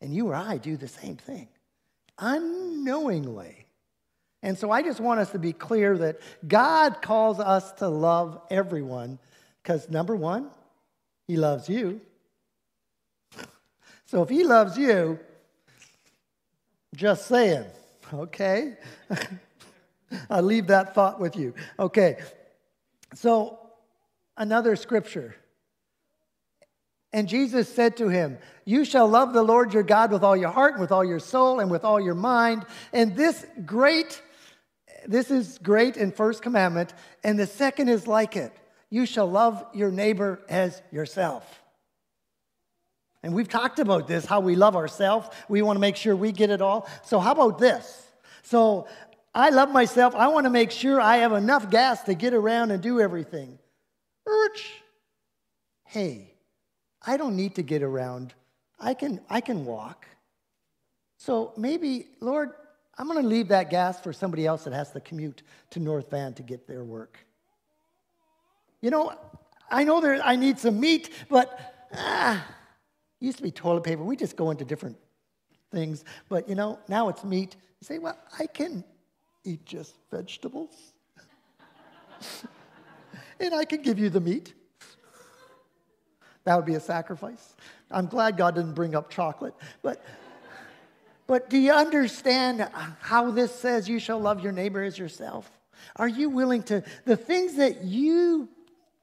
And 0.00 0.14
you 0.14 0.28
or 0.28 0.36
I 0.36 0.58
do 0.58 0.76
the 0.76 0.86
same 0.86 1.16
thing 1.16 1.48
unknowingly. 2.20 3.66
And 4.44 4.56
so 4.56 4.70
I 4.70 4.82
just 4.82 5.00
want 5.00 5.18
us 5.18 5.32
to 5.32 5.40
be 5.40 5.52
clear 5.52 5.98
that 5.98 6.20
God 6.46 7.02
calls 7.02 7.40
us 7.40 7.72
to 7.72 7.88
love 7.88 8.40
everyone 8.48 9.18
because, 9.60 9.90
number 9.90 10.14
one, 10.14 10.50
He 11.26 11.36
loves 11.36 11.68
you. 11.68 12.00
So 14.12 14.20
if 14.20 14.28
he 14.28 14.44
loves 14.44 14.76
you, 14.76 15.18
just 16.94 17.28
saying, 17.28 17.64
okay? 18.12 18.76
I'll 20.28 20.42
leave 20.42 20.66
that 20.66 20.94
thought 20.94 21.18
with 21.18 21.34
you. 21.34 21.54
Okay, 21.78 22.18
so 23.14 23.58
another 24.36 24.76
scripture. 24.76 25.34
And 27.14 27.26
Jesus 27.26 27.74
said 27.74 27.96
to 27.96 28.10
him, 28.10 28.36
You 28.66 28.84
shall 28.84 29.08
love 29.08 29.32
the 29.32 29.42
Lord 29.42 29.72
your 29.72 29.82
God 29.82 30.12
with 30.12 30.22
all 30.22 30.36
your 30.36 30.50
heart, 30.50 30.72
and 30.72 30.82
with 30.82 30.92
all 30.92 31.06
your 31.06 31.18
soul, 31.18 31.60
and 31.60 31.70
with 31.70 31.82
all 31.82 31.98
your 31.98 32.14
mind. 32.14 32.66
And 32.92 33.16
this 33.16 33.46
great, 33.64 34.20
this 35.06 35.30
is 35.30 35.56
great 35.56 35.96
in 35.96 36.12
first 36.12 36.42
commandment, 36.42 36.92
and 37.24 37.38
the 37.38 37.46
second 37.46 37.88
is 37.88 38.06
like 38.06 38.36
it. 38.36 38.52
You 38.90 39.06
shall 39.06 39.26
love 39.26 39.64
your 39.72 39.90
neighbor 39.90 40.42
as 40.50 40.82
yourself. 40.92 41.61
And 43.22 43.34
we've 43.34 43.48
talked 43.48 43.78
about 43.78 44.08
this, 44.08 44.24
how 44.24 44.40
we 44.40 44.56
love 44.56 44.74
ourselves. 44.74 45.28
We 45.48 45.62
want 45.62 45.76
to 45.76 45.80
make 45.80 45.96
sure 45.96 46.16
we 46.16 46.32
get 46.32 46.50
it 46.50 46.60
all. 46.60 46.88
So, 47.04 47.20
how 47.20 47.32
about 47.32 47.58
this? 47.58 48.06
So, 48.42 48.88
I 49.34 49.50
love 49.50 49.70
myself. 49.70 50.14
I 50.14 50.28
want 50.28 50.44
to 50.44 50.50
make 50.50 50.70
sure 50.70 51.00
I 51.00 51.18
have 51.18 51.32
enough 51.32 51.70
gas 51.70 52.02
to 52.04 52.14
get 52.14 52.34
around 52.34 52.70
and 52.70 52.82
do 52.82 53.00
everything. 53.00 53.58
Urch. 54.28 54.62
Hey, 55.84 56.34
I 57.04 57.16
don't 57.16 57.36
need 57.36 57.54
to 57.56 57.62
get 57.62 57.82
around. 57.82 58.34
I 58.78 58.94
can, 58.94 59.20
I 59.30 59.40
can 59.40 59.64
walk. 59.64 60.06
So 61.18 61.52
maybe, 61.56 62.08
Lord, 62.20 62.50
I'm 62.98 63.08
going 63.08 63.22
to 63.22 63.28
leave 63.28 63.48
that 63.48 63.70
gas 63.70 64.00
for 64.00 64.12
somebody 64.12 64.46
else 64.46 64.64
that 64.64 64.72
has 64.72 64.90
to 64.92 65.00
commute 65.00 65.42
to 65.70 65.80
North 65.80 66.10
Van 66.10 66.34
to 66.34 66.42
get 66.42 66.66
their 66.66 66.84
work. 66.84 67.18
You 68.80 68.90
know, 68.90 69.14
I 69.70 69.84
know 69.84 70.00
there, 70.00 70.20
I 70.22 70.36
need 70.36 70.58
some 70.58 70.78
meat, 70.78 71.10
but 71.30 71.88
ah, 71.94 72.44
used 73.22 73.38
to 73.38 73.42
be 73.42 73.50
toilet 73.50 73.84
paper. 73.84 74.02
We 74.02 74.16
just 74.16 74.36
go 74.36 74.50
into 74.50 74.64
different 74.64 74.96
things. 75.70 76.04
But 76.28 76.48
you 76.48 76.54
know, 76.54 76.78
now 76.88 77.08
it's 77.08 77.24
meat. 77.24 77.56
You 77.80 77.84
say, 77.84 77.98
well, 77.98 78.18
I 78.38 78.46
can 78.46 78.84
eat 79.44 79.64
just 79.64 79.94
vegetables. 80.10 80.92
and 83.40 83.54
I 83.54 83.64
can 83.64 83.82
give 83.82 83.98
you 83.98 84.10
the 84.10 84.20
meat. 84.20 84.54
That 86.44 86.56
would 86.56 86.66
be 86.66 86.74
a 86.74 86.80
sacrifice. 86.80 87.54
I'm 87.90 88.06
glad 88.06 88.36
God 88.36 88.54
didn't 88.54 88.74
bring 88.74 88.94
up 88.94 89.10
chocolate. 89.10 89.54
But, 89.82 90.04
but 91.26 91.48
do 91.48 91.58
you 91.58 91.72
understand 91.72 92.68
how 93.00 93.30
this 93.30 93.54
says 93.54 93.88
you 93.88 93.98
shall 93.98 94.18
love 94.18 94.42
your 94.42 94.52
neighbor 94.52 94.82
as 94.82 94.98
yourself? 94.98 95.50
Are 95.96 96.08
you 96.08 96.30
willing 96.30 96.62
to, 96.64 96.82
the 97.04 97.16
things 97.16 97.56
that 97.56 97.84
you 97.84 98.48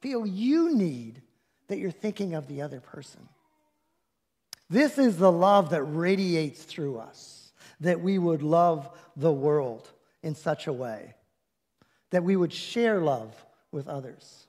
feel 0.01 0.25
you 0.25 0.75
need, 0.75 1.21
that 1.67 1.77
you're 1.77 1.91
thinking 1.91 2.34
of 2.34 2.47
the 2.47 2.62
other 2.62 2.79
person? 2.82 3.27
This 4.69 4.97
is 4.97 5.17
the 5.17 5.32
love 5.32 5.71
that 5.71 5.84
radiates 5.84 6.63
through 6.63 6.99
us, 6.99 7.51
that 7.79 8.01
we 8.01 8.17
would 8.17 8.43
love 8.43 8.89
the 9.15 9.32
world 9.32 9.89
in 10.21 10.36
such 10.36 10.67
a 10.67 10.73
way, 10.73 11.15
that 12.12 12.23
we 12.23 12.36
would 12.36 12.53
share 12.53 12.99
love 13.01 13.34
with 13.71 13.88
others. 13.88 14.45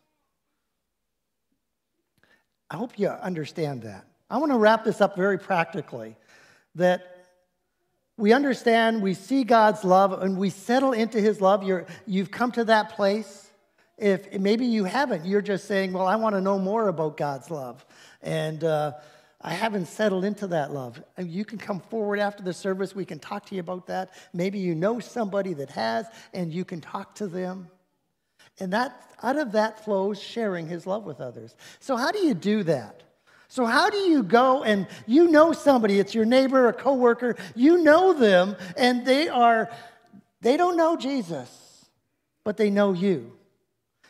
I 2.71 2.77
hope 2.77 2.99
you 2.99 3.09
understand 3.09 3.83
that. 3.83 4.05
I 4.29 4.39
want 4.39 4.53
to 4.53 4.59
wrap 4.59 4.85
this 4.85 5.01
up 5.01 5.17
very 5.17 5.39
practically 5.39 6.17
that 6.77 7.17
we 8.17 8.33
understand, 8.33 9.03
we 9.03 9.15
see 9.15 9.45
God's 9.45 9.83
love, 9.83 10.23
and 10.23 10.37
we 10.37 10.51
settle 10.51 10.93
into 10.93 11.21
His 11.21 11.41
love. 11.41 11.65
You're, 11.65 11.87
you've 12.07 12.31
come 12.31 12.53
to 12.53 12.65
that 12.65 12.91
place. 12.91 13.51
If 13.97 14.39
maybe 14.39 14.67
you 14.67 14.85
haven't, 14.85 15.25
you're 15.25 15.41
just 15.41 15.67
saying, 15.67 15.95
Well, 15.95 16.07
I 16.07 16.17
want 16.17 16.35
to 16.35 16.41
know 16.41 16.59
more 16.59 16.89
about 16.89 17.17
God's 17.17 17.51
love. 17.51 17.85
And 18.23 18.63
uh, 18.63 18.93
I 19.43 19.55
haven't 19.55 19.87
settled 19.87 20.25
into 20.25 20.49
that 20.49 20.73
love. 20.73 21.03
You 21.19 21.45
can 21.45 21.59
come 21.59 21.81
forward 21.81 22.19
after 22.19 22.43
the 22.43 22.53
service. 22.53 22.95
We 22.95 23.07
can 23.07 23.19
talk 23.19 23.47
to 23.47 23.55
you 23.55 23.61
about 23.61 23.87
that. 23.87 24.11
Maybe 24.35 24.59
you 24.59 24.75
know 24.75 25.01
somebody 25.01 25.55
that 25.55 25.71
has, 25.71 26.07
and 26.35 26.53
you 26.53 26.65
can 26.65 26.81
talk 26.81 27.15
to 27.17 27.27
them. 27.27 27.69
And 28.59 28.73
that 28.75 29.01
out 29.23 29.39
of 29.39 29.53
that 29.53 29.85
flows 29.85 30.21
sharing 30.21 30.67
his 30.67 30.87
love 30.87 31.05
with 31.05 31.21
others. 31.21 31.55
So 31.79 31.97
how 31.97 32.11
do 32.11 32.19
you 32.19 32.35
do 32.35 32.63
that? 32.65 33.03
So 33.49 33.65
how 33.65 33.91
do 33.91 33.97
you 33.97 34.23
go 34.23 34.63
and 34.63 34.87
you 35.07 35.29
know 35.29 35.53
somebody, 35.53 35.99
it's 35.99 36.15
your 36.15 36.25
neighbor, 36.25 36.69
a 36.69 36.73
coworker, 36.73 37.37
you 37.57 37.83
know 37.83 38.13
them 38.13 38.57
and 38.77 39.05
they 39.05 39.29
are 39.29 39.71
they 40.41 40.57
don't 40.57 40.77
know 40.77 40.97
Jesus, 40.97 41.85
but 42.45 42.57
they 42.57 42.71
know 42.71 42.93
you. 42.93 43.33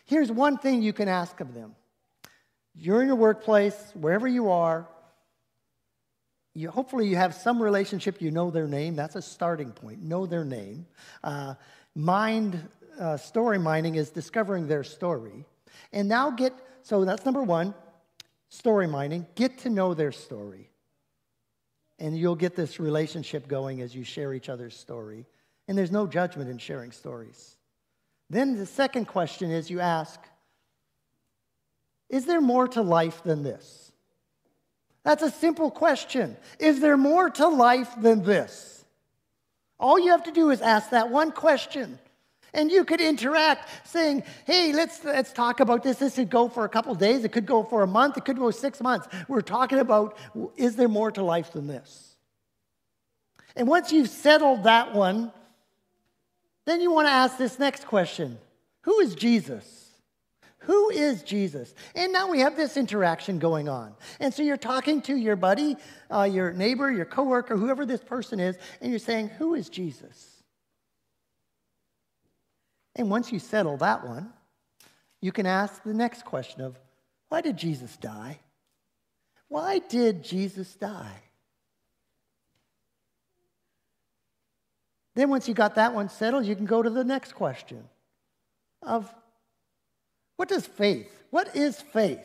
Here's 0.05 0.31
one 0.31 0.59
thing 0.59 0.83
you 0.83 0.93
can 0.93 1.09
ask 1.09 1.41
of 1.41 1.55
them. 1.55 1.75
You're 2.75 3.01
in 3.01 3.09
your 3.09 3.17
workplace, 3.17 3.77
wherever 3.95 4.29
you 4.29 4.51
are, 4.51 4.87
you, 6.61 6.71
hopefully 6.71 7.09
you 7.09 7.17
have 7.17 7.35
some 7.35 7.63
relationship, 7.63 8.21
you 8.21 8.31
know 8.31 8.51
their 8.51 8.67
name. 8.67 8.95
That's 8.95 9.17
a 9.17 9.23
starting 9.23 9.73
point. 9.73 10.03
Know 10.03 10.27
their 10.27 10.45
name. 10.45 10.87
Uh, 11.25 11.55
mind 11.95 12.69
uh, 12.99 13.17
story 13.17 13.59
mining 13.59 13.95
is 13.95 14.11
discovering 14.11 14.69
their 14.69 14.85
story. 14.85 15.47
And 15.93 16.09
now 16.09 16.31
get, 16.31 16.53
so 16.83 17.05
that's 17.05 17.25
number 17.25 17.43
one, 17.43 17.75
story 18.51 18.87
mining. 18.87 19.27
Get 19.35 19.59
to 19.59 19.71
know 19.71 19.95
their 19.95 20.13
story. 20.13 20.71
And 21.99 22.17
you'll 22.17 22.37
get 22.37 22.57
this 22.57 22.79
relationship 22.79 23.49
going 23.49 23.81
as 23.81 23.95
you 23.95 24.05
share 24.05 24.35
each 24.35 24.49
other's 24.49 24.77
story. 24.77 25.27
And 25.67 25.77
there's 25.77 25.91
no 25.91 26.07
judgment 26.07 26.51
in 26.51 26.59
sharing 26.59 26.93
stories. 26.93 27.57
Then 28.29 28.57
the 28.57 28.67
second 28.67 29.07
question 29.07 29.51
is 29.51 29.71
you 29.71 29.81
ask, 29.81 30.21
is 32.09 32.27
there 32.27 32.41
more 32.41 32.69
to 32.69 32.83
life 32.83 33.23
than 33.23 33.43
this? 33.43 33.90
That's 35.05 35.23
a 35.23 35.31
simple 35.31 35.71
question. 35.71 36.37
Is 36.59 36.81
there 36.81 36.97
more 36.97 37.31
to 37.31 37.49
life 37.49 37.91
than 37.99 38.23
this? 38.23 38.85
All 39.79 39.99
you 39.99 40.11
have 40.11 40.25
to 40.25 40.33
do 40.33 40.51
is 40.51 40.61
ask 40.61 40.91
that 40.91 41.11
one 41.11 41.33
question. 41.33 41.99
And 42.53 42.71
you 42.71 42.85
could 42.85 43.01
interact 43.01 43.69
saying, 43.89 44.25
hey, 44.45 44.73
let's, 44.73 45.03
let's 45.05 45.33
talk 45.33 45.61
about 45.61 45.83
this. 45.83 45.99
This 45.99 46.17
could 46.17 46.31
go 46.31 46.49
for 46.49 46.65
a 46.65 46.69
couple 46.69 46.95
days. 46.95 47.25
It 47.25 47.33
could 47.33 47.47
go 47.47 47.63
for 47.63 47.83
a 47.83 47.87
month. 47.87 48.17
It 48.17 48.25
could 48.25 48.39
go 48.39 48.51
six 48.51 48.81
months. 48.81 49.09
We're 49.29 49.41
talking 49.41 49.79
about, 49.79 50.19
is 50.57 50.77
there 50.77 50.89
more 50.89 51.11
to 51.13 51.23
life 51.23 51.53
than 51.53 51.67
this? 51.67 52.17
And 53.57 53.69
once 53.69 53.93
you've 53.93 54.09
settled 54.09 54.65
that 54.65 54.95
one, 54.95 55.33
then 56.67 56.81
you 56.81 56.93
want 56.93 57.09
to 57.09 57.13
ask 57.13 57.39
this 57.39 57.59
next 57.59 57.87
question 57.87 58.39
Who 58.83 59.01
is 59.01 59.15
Jesus? 59.15 59.80
Who 60.65 60.91
is 60.91 61.23
Jesus? 61.23 61.75
And 61.95 62.13
now 62.13 62.31
we 62.31 62.41
have 62.41 62.57
this 62.57 62.77
interaction 62.77 63.39
going 63.39 63.69
on. 63.69 63.95
And 64.19 64.33
so 64.33 64.43
you're 64.43 64.59
talking 64.59 65.01
to 65.03 65.17
your 65.17 65.37
buddy, 65.37 65.77
uh, 66.11 66.25
your 66.25 66.53
neighbor, 66.53 66.91
your 66.91 67.07
coworker, 67.07 67.57
whoever 67.57 67.87
this 67.87 68.03
person 68.03 68.41
is, 68.41 68.59
and 68.81 68.91
you're 68.91 68.99
saying, 68.99 69.29
Who 69.29 69.55
is 69.55 69.71
Jesus? 69.71 70.43
And 72.95 73.11
once 73.11 73.33
you 73.33 73.39
settle 73.39 73.79
that 73.79 74.07
one, 74.07 74.33
you 75.23 75.33
can 75.33 75.47
ask 75.47 75.83
the 75.83 75.95
next 75.95 76.25
question 76.25 76.61
of, 76.61 76.79
Why 77.31 77.41
did 77.41 77.57
Jesus 77.57 77.97
die? 77.97 78.41
Why 79.49 79.79
did 79.79 80.23
Jesus 80.23 80.75
die? 80.75 81.23
Then, 85.15 85.31
once 85.31 85.49
you 85.49 85.55
got 85.55 85.75
that 85.75 85.95
one 85.95 86.09
settled, 86.09 86.47
you 86.47 86.55
can 86.55 86.67
go 86.67 86.83
to 86.83 86.91
the 86.91 87.05
next 87.05 87.35
question 87.35 87.83
of 88.83 89.13
what 90.41 90.49
does 90.49 90.67
faith? 90.67 91.07
What 91.29 91.55
is 91.55 91.79
faith? 91.79 92.25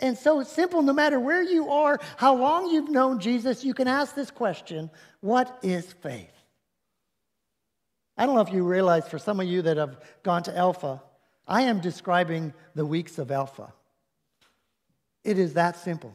And 0.00 0.18
so 0.18 0.40
it's 0.40 0.50
simple, 0.50 0.82
no 0.82 0.92
matter 0.92 1.20
where 1.20 1.40
you 1.40 1.70
are, 1.70 2.00
how 2.16 2.34
long 2.34 2.68
you've 2.68 2.90
known 2.90 3.20
Jesus, 3.20 3.64
you 3.64 3.74
can 3.74 3.86
ask 3.86 4.12
this 4.16 4.32
question 4.32 4.90
What 5.20 5.56
is 5.62 5.92
faith? 6.02 6.34
I 8.16 8.26
don't 8.26 8.34
know 8.34 8.40
if 8.40 8.52
you 8.52 8.64
realize, 8.64 9.06
for 9.06 9.20
some 9.20 9.38
of 9.38 9.46
you 9.46 9.62
that 9.62 9.76
have 9.76 10.00
gone 10.24 10.42
to 10.42 10.58
Alpha, 10.58 11.00
I 11.46 11.62
am 11.62 11.78
describing 11.78 12.54
the 12.74 12.84
weeks 12.84 13.16
of 13.16 13.30
Alpha. 13.30 13.72
It 15.22 15.38
is 15.38 15.54
that 15.54 15.76
simple. 15.76 16.12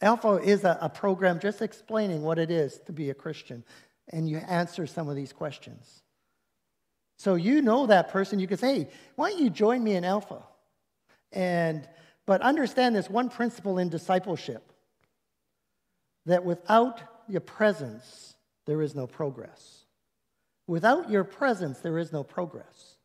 Alpha 0.00 0.34
is 0.34 0.62
a, 0.62 0.78
a 0.80 0.88
program 0.88 1.40
just 1.40 1.62
explaining 1.62 2.22
what 2.22 2.38
it 2.38 2.52
is 2.52 2.78
to 2.86 2.92
be 2.92 3.10
a 3.10 3.14
Christian, 3.14 3.64
and 4.12 4.30
you 4.30 4.36
answer 4.36 4.86
some 4.86 5.08
of 5.08 5.16
these 5.16 5.32
questions. 5.32 6.04
So 7.16 7.34
you 7.34 7.62
know 7.62 7.86
that 7.86 8.10
person. 8.10 8.38
You 8.38 8.46
can 8.46 8.58
say, 8.58 8.74
hey, 8.74 8.88
why 9.14 9.30
don't 9.30 9.40
you 9.40 9.50
join 9.50 9.82
me 9.82 9.94
in 9.94 10.04
Alpha? 10.04 10.42
And 11.32 11.88
but 12.26 12.42
understand 12.42 12.94
this 12.94 13.08
one 13.08 13.28
principle 13.28 13.78
in 13.78 13.88
discipleship 13.88 14.72
that 16.26 16.44
without 16.44 17.00
your 17.28 17.40
presence, 17.40 18.34
there 18.66 18.82
is 18.82 18.94
no 18.94 19.06
progress. 19.06 19.84
Without 20.66 21.08
your 21.08 21.22
presence, 21.22 21.78
there 21.78 21.98
is 21.98 22.12
no 22.12 22.24
progress. 22.24 22.96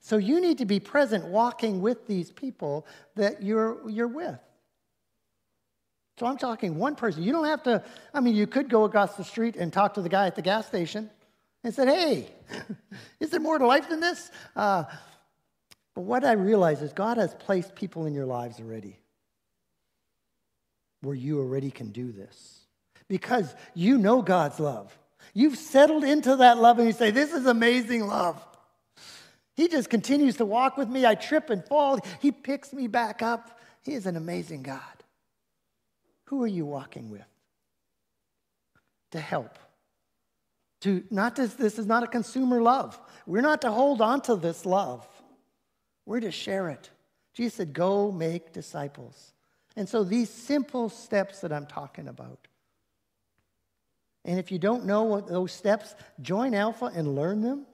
So 0.00 0.16
you 0.16 0.40
need 0.40 0.58
to 0.58 0.64
be 0.64 0.78
present 0.78 1.26
walking 1.26 1.82
with 1.82 2.06
these 2.06 2.30
people 2.30 2.86
that 3.16 3.42
you're, 3.42 3.88
you're 3.90 4.06
with. 4.08 4.38
So 6.18 6.26
I'm 6.26 6.38
talking 6.38 6.78
one 6.78 6.94
person. 6.94 7.22
You 7.22 7.32
don't 7.32 7.44
have 7.44 7.62
to, 7.64 7.82
I 8.14 8.20
mean, 8.20 8.34
you 8.34 8.46
could 8.46 8.68
go 8.68 8.84
across 8.84 9.16
the 9.16 9.24
street 9.24 9.56
and 9.56 9.72
talk 9.72 9.94
to 9.94 10.02
the 10.02 10.08
guy 10.08 10.26
at 10.26 10.36
the 10.36 10.42
gas 10.42 10.66
station 10.66 11.10
and 11.64 11.74
said, 11.74 11.88
Hey, 11.88 12.28
is 13.20 13.30
there 13.30 13.40
more 13.40 13.58
to 13.58 13.66
life 13.66 13.88
than 13.88 14.00
this? 14.00 14.30
Uh, 14.54 14.84
but 15.94 16.02
what 16.02 16.24
I 16.24 16.32
realize 16.32 16.82
is 16.82 16.92
God 16.92 17.16
has 17.16 17.34
placed 17.34 17.74
people 17.74 18.06
in 18.06 18.14
your 18.14 18.26
lives 18.26 18.60
already 18.60 18.98
where 21.00 21.14
you 21.14 21.40
already 21.40 21.70
can 21.70 21.90
do 21.90 22.12
this 22.12 22.60
because 23.08 23.54
you 23.74 23.98
know 23.98 24.22
God's 24.22 24.60
love. 24.60 24.96
You've 25.34 25.58
settled 25.58 26.04
into 26.04 26.36
that 26.36 26.58
love 26.58 26.78
and 26.78 26.86
you 26.86 26.92
say, 26.92 27.10
This 27.10 27.32
is 27.32 27.46
amazing 27.46 28.06
love. 28.06 28.42
He 29.54 29.66
just 29.66 29.90
continues 29.90 30.36
to 30.36 30.44
walk 30.44 30.76
with 30.76 30.88
me. 30.88 31.04
I 31.04 31.16
trip 31.16 31.50
and 31.50 31.64
fall. 31.64 31.98
He 32.20 32.30
picks 32.30 32.72
me 32.72 32.86
back 32.86 33.22
up. 33.22 33.58
He 33.82 33.94
is 33.94 34.06
an 34.06 34.16
amazing 34.16 34.62
God. 34.62 34.80
Who 36.26 36.44
are 36.44 36.48
you 36.48 36.64
walking 36.64 37.10
with 37.10 37.26
to 39.10 39.18
help? 39.18 39.58
To 40.82 41.02
not 41.10 41.36
to, 41.36 41.46
this 41.46 41.78
is 41.78 41.86
not 41.86 42.02
a 42.02 42.06
consumer 42.06 42.62
love. 42.62 42.98
We're 43.26 43.42
not 43.42 43.62
to 43.62 43.70
hold 43.70 44.00
on 44.00 44.20
to 44.22 44.36
this 44.36 44.64
love. 44.64 45.06
We're 46.06 46.20
to 46.20 46.30
share 46.30 46.70
it. 46.70 46.90
Jesus 47.34 47.54
said, 47.54 47.72
Go 47.72 48.12
make 48.12 48.52
disciples. 48.52 49.32
And 49.76 49.88
so 49.88 50.02
these 50.02 50.30
simple 50.30 50.88
steps 50.88 51.40
that 51.40 51.52
I'm 51.52 51.66
talking 51.66 52.08
about. 52.08 52.48
And 54.24 54.38
if 54.38 54.50
you 54.50 54.58
don't 54.58 54.84
know 54.84 55.04
what 55.04 55.26
those 55.26 55.52
steps, 55.52 55.94
join 56.20 56.54
Alpha 56.54 56.86
and 56.86 57.14
learn 57.14 57.40
them. 57.40 57.66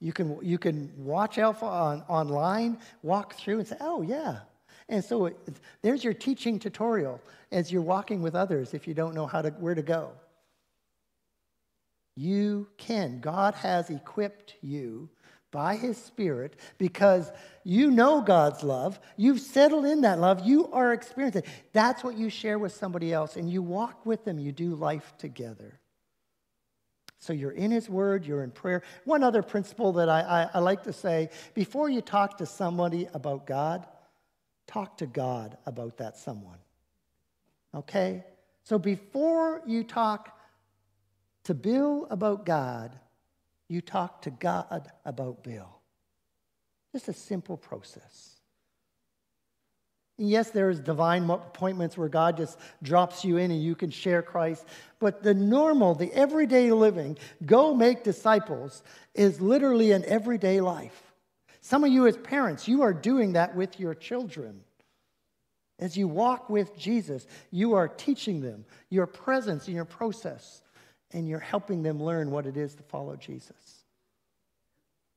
You 0.00 0.12
can, 0.12 0.38
you 0.42 0.58
can 0.58 0.90
watch 0.96 1.38
Alpha 1.38 1.64
on, 1.64 2.02
online, 2.08 2.78
walk 3.02 3.34
through 3.34 3.60
and 3.60 3.68
say, 3.68 3.76
oh, 3.80 4.02
yeah. 4.02 4.40
And 4.88 5.04
so 5.04 5.26
it, 5.26 5.36
there's 5.80 6.02
your 6.02 6.14
teaching 6.14 6.58
tutorial 6.58 7.20
as 7.52 7.70
you're 7.70 7.82
walking 7.82 8.20
with 8.20 8.34
others 8.34 8.74
if 8.74 8.88
you 8.88 8.94
don't 8.94 9.14
know 9.14 9.26
how 9.26 9.42
to, 9.42 9.50
where 9.50 9.74
to 9.74 9.82
go. 9.82 10.10
You 12.14 12.68
can. 12.76 13.20
God 13.20 13.54
has 13.54 13.90
equipped 13.90 14.56
you 14.60 15.08
by 15.50 15.76
His 15.76 15.96
Spirit 15.96 16.56
because 16.78 17.30
you 17.64 17.90
know 17.90 18.20
God's 18.20 18.62
love. 18.62 18.98
You've 19.16 19.40
settled 19.40 19.84
in 19.84 20.00
that 20.02 20.18
love. 20.18 20.46
You 20.46 20.70
are 20.72 20.92
experiencing. 20.92 21.44
That's 21.72 22.02
what 22.02 22.16
you 22.16 22.28
share 22.30 22.58
with 22.58 22.72
somebody 22.74 23.12
else, 23.12 23.36
and 23.36 23.50
you 23.50 23.62
walk 23.62 24.04
with 24.04 24.24
them. 24.24 24.38
You 24.38 24.52
do 24.52 24.74
life 24.74 25.14
together. 25.18 25.78
So 27.18 27.32
you're 27.32 27.52
in 27.52 27.70
His 27.70 27.88
Word, 27.88 28.26
you're 28.26 28.42
in 28.42 28.50
prayer. 28.50 28.82
One 29.04 29.22
other 29.22 29.42
principle 29.42 29.92
that 29.92 30.08
I, 30.08 30.20
I, 30.20 30.50
I 30.54 30.58
like 30.58 30.82
to 30.84 30.92
say 30.92 31.30
before 31.54 31.88
you 31.88 32.00
talk 32.00 32.38
to 32.38 32.46
somebody 32.46 33.06
about 33.14 33.46
God, 33.46 33.86
talk 34.66 34.96
to 34.98 35.06
God 35.06 35.56
about 35.64 35.98
that 35.98 36.16
someone. 36.16 36.58
Okay? 37.74 38.24
So 38.64 38.78
before 38.78 39.62
you 39.66 39.84
talk 39.84 40.36
to 41.44 41.54
Bill 41.54 42.06
about 42.10 42.46
God, 42.46 42.98
you 43.68 43.80
talk 43.80 44.22
to 44.22 44.30
God 44.30 44.90
about 45.04 45.42
Bill. 45.42 45.80
Just 46.92 47.08
a 47.08 47.12
simple 47.12 47.56
process. 47.56 48.36
And 50.18 50.28
yes, 50.28 50.50
there 50.50 50.70
is 50.70 50.78
divine 50.78 51.28
appointments 51.28 51.96
where 51.96 52.08
God 52.08 52.36
just 52.36 52.58
drops 52.82 53.24
you 53.24 53.38
in 53.38 53.50
and 53.50 53.62
you 53.62 53.74
can 53.74 53.90
share 53.90 54.22
Christ. 54.22 54.64
But 54.98 55.22
the 55.22 55.34
normal, 55.34 55.94
the 55.94 56.12
everyday 56.12 56.70
living, 56.70 57.18
go 57.44 57.74
make 57.74 58.04
disciples, 58.04 58.82
is 59.14 59.40
literally 59.40 59.92
an 59.92 60.04
everyday 60.04 60.60
life. 60.60 61.12
Some 61.60 61.82
of 61.82 61.90
you, 61.90 62.06
as 62.06 62.16
parents, 62.16 62.68
you 62.68 62.82
are 62.82 62.92
doing 62.92 63.32
that 63.32 63.56
with 63.56 63.80
your 63.80 63.94
children. 63.94 64.60
As 65.78 65.96
you 65.96 66.06
walk 66.06 66.48
with 66.48 66.76
Jesus, 66.76 67.26
you 67.50 67.74
are 67.74 67.88
teaching 67.88 68.40
them 68.40 68.64
your 68.90 69.06
presence 69.06 69.66
and 69.66 69.74
your 69.74 69.84
process 69.84 70.61
and 71.12 71.28
you're 71.28 71.38
helping 71.38 71.82
them 71.82 72.02
learn 72.02 72.30
what 72.30 72.46
it 72.46 72.56
is 72.56 72.74
to 72.74 72.82
follow 72.82 73.16
Jesus. 73.16 73.84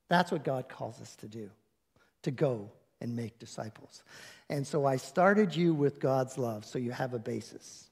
That's 0.07 0.31
what 0.31 0.43
God 0.43 0.69
calls 0.69 1.01
us 1.01 1.15
to 1.17 1.27
do, 1.27 1.49
to 2.23 2.31
go 2.31 2.69
and 3.01 3.15
make 3.15 3.39
disciples. 3.39 4.03
And 4.49 4.65
so 4.65 4.85
I 4.85 4.97
started 4.97 5.55
you 5.55 5.73
with 5.73 5.99
God's 5.99 6.37
love 6.37 6.65
so 6.65 6.79
you 6.79 6.91
have 6.91 7.13
a 7.13 7.19
basis 7.19 7.89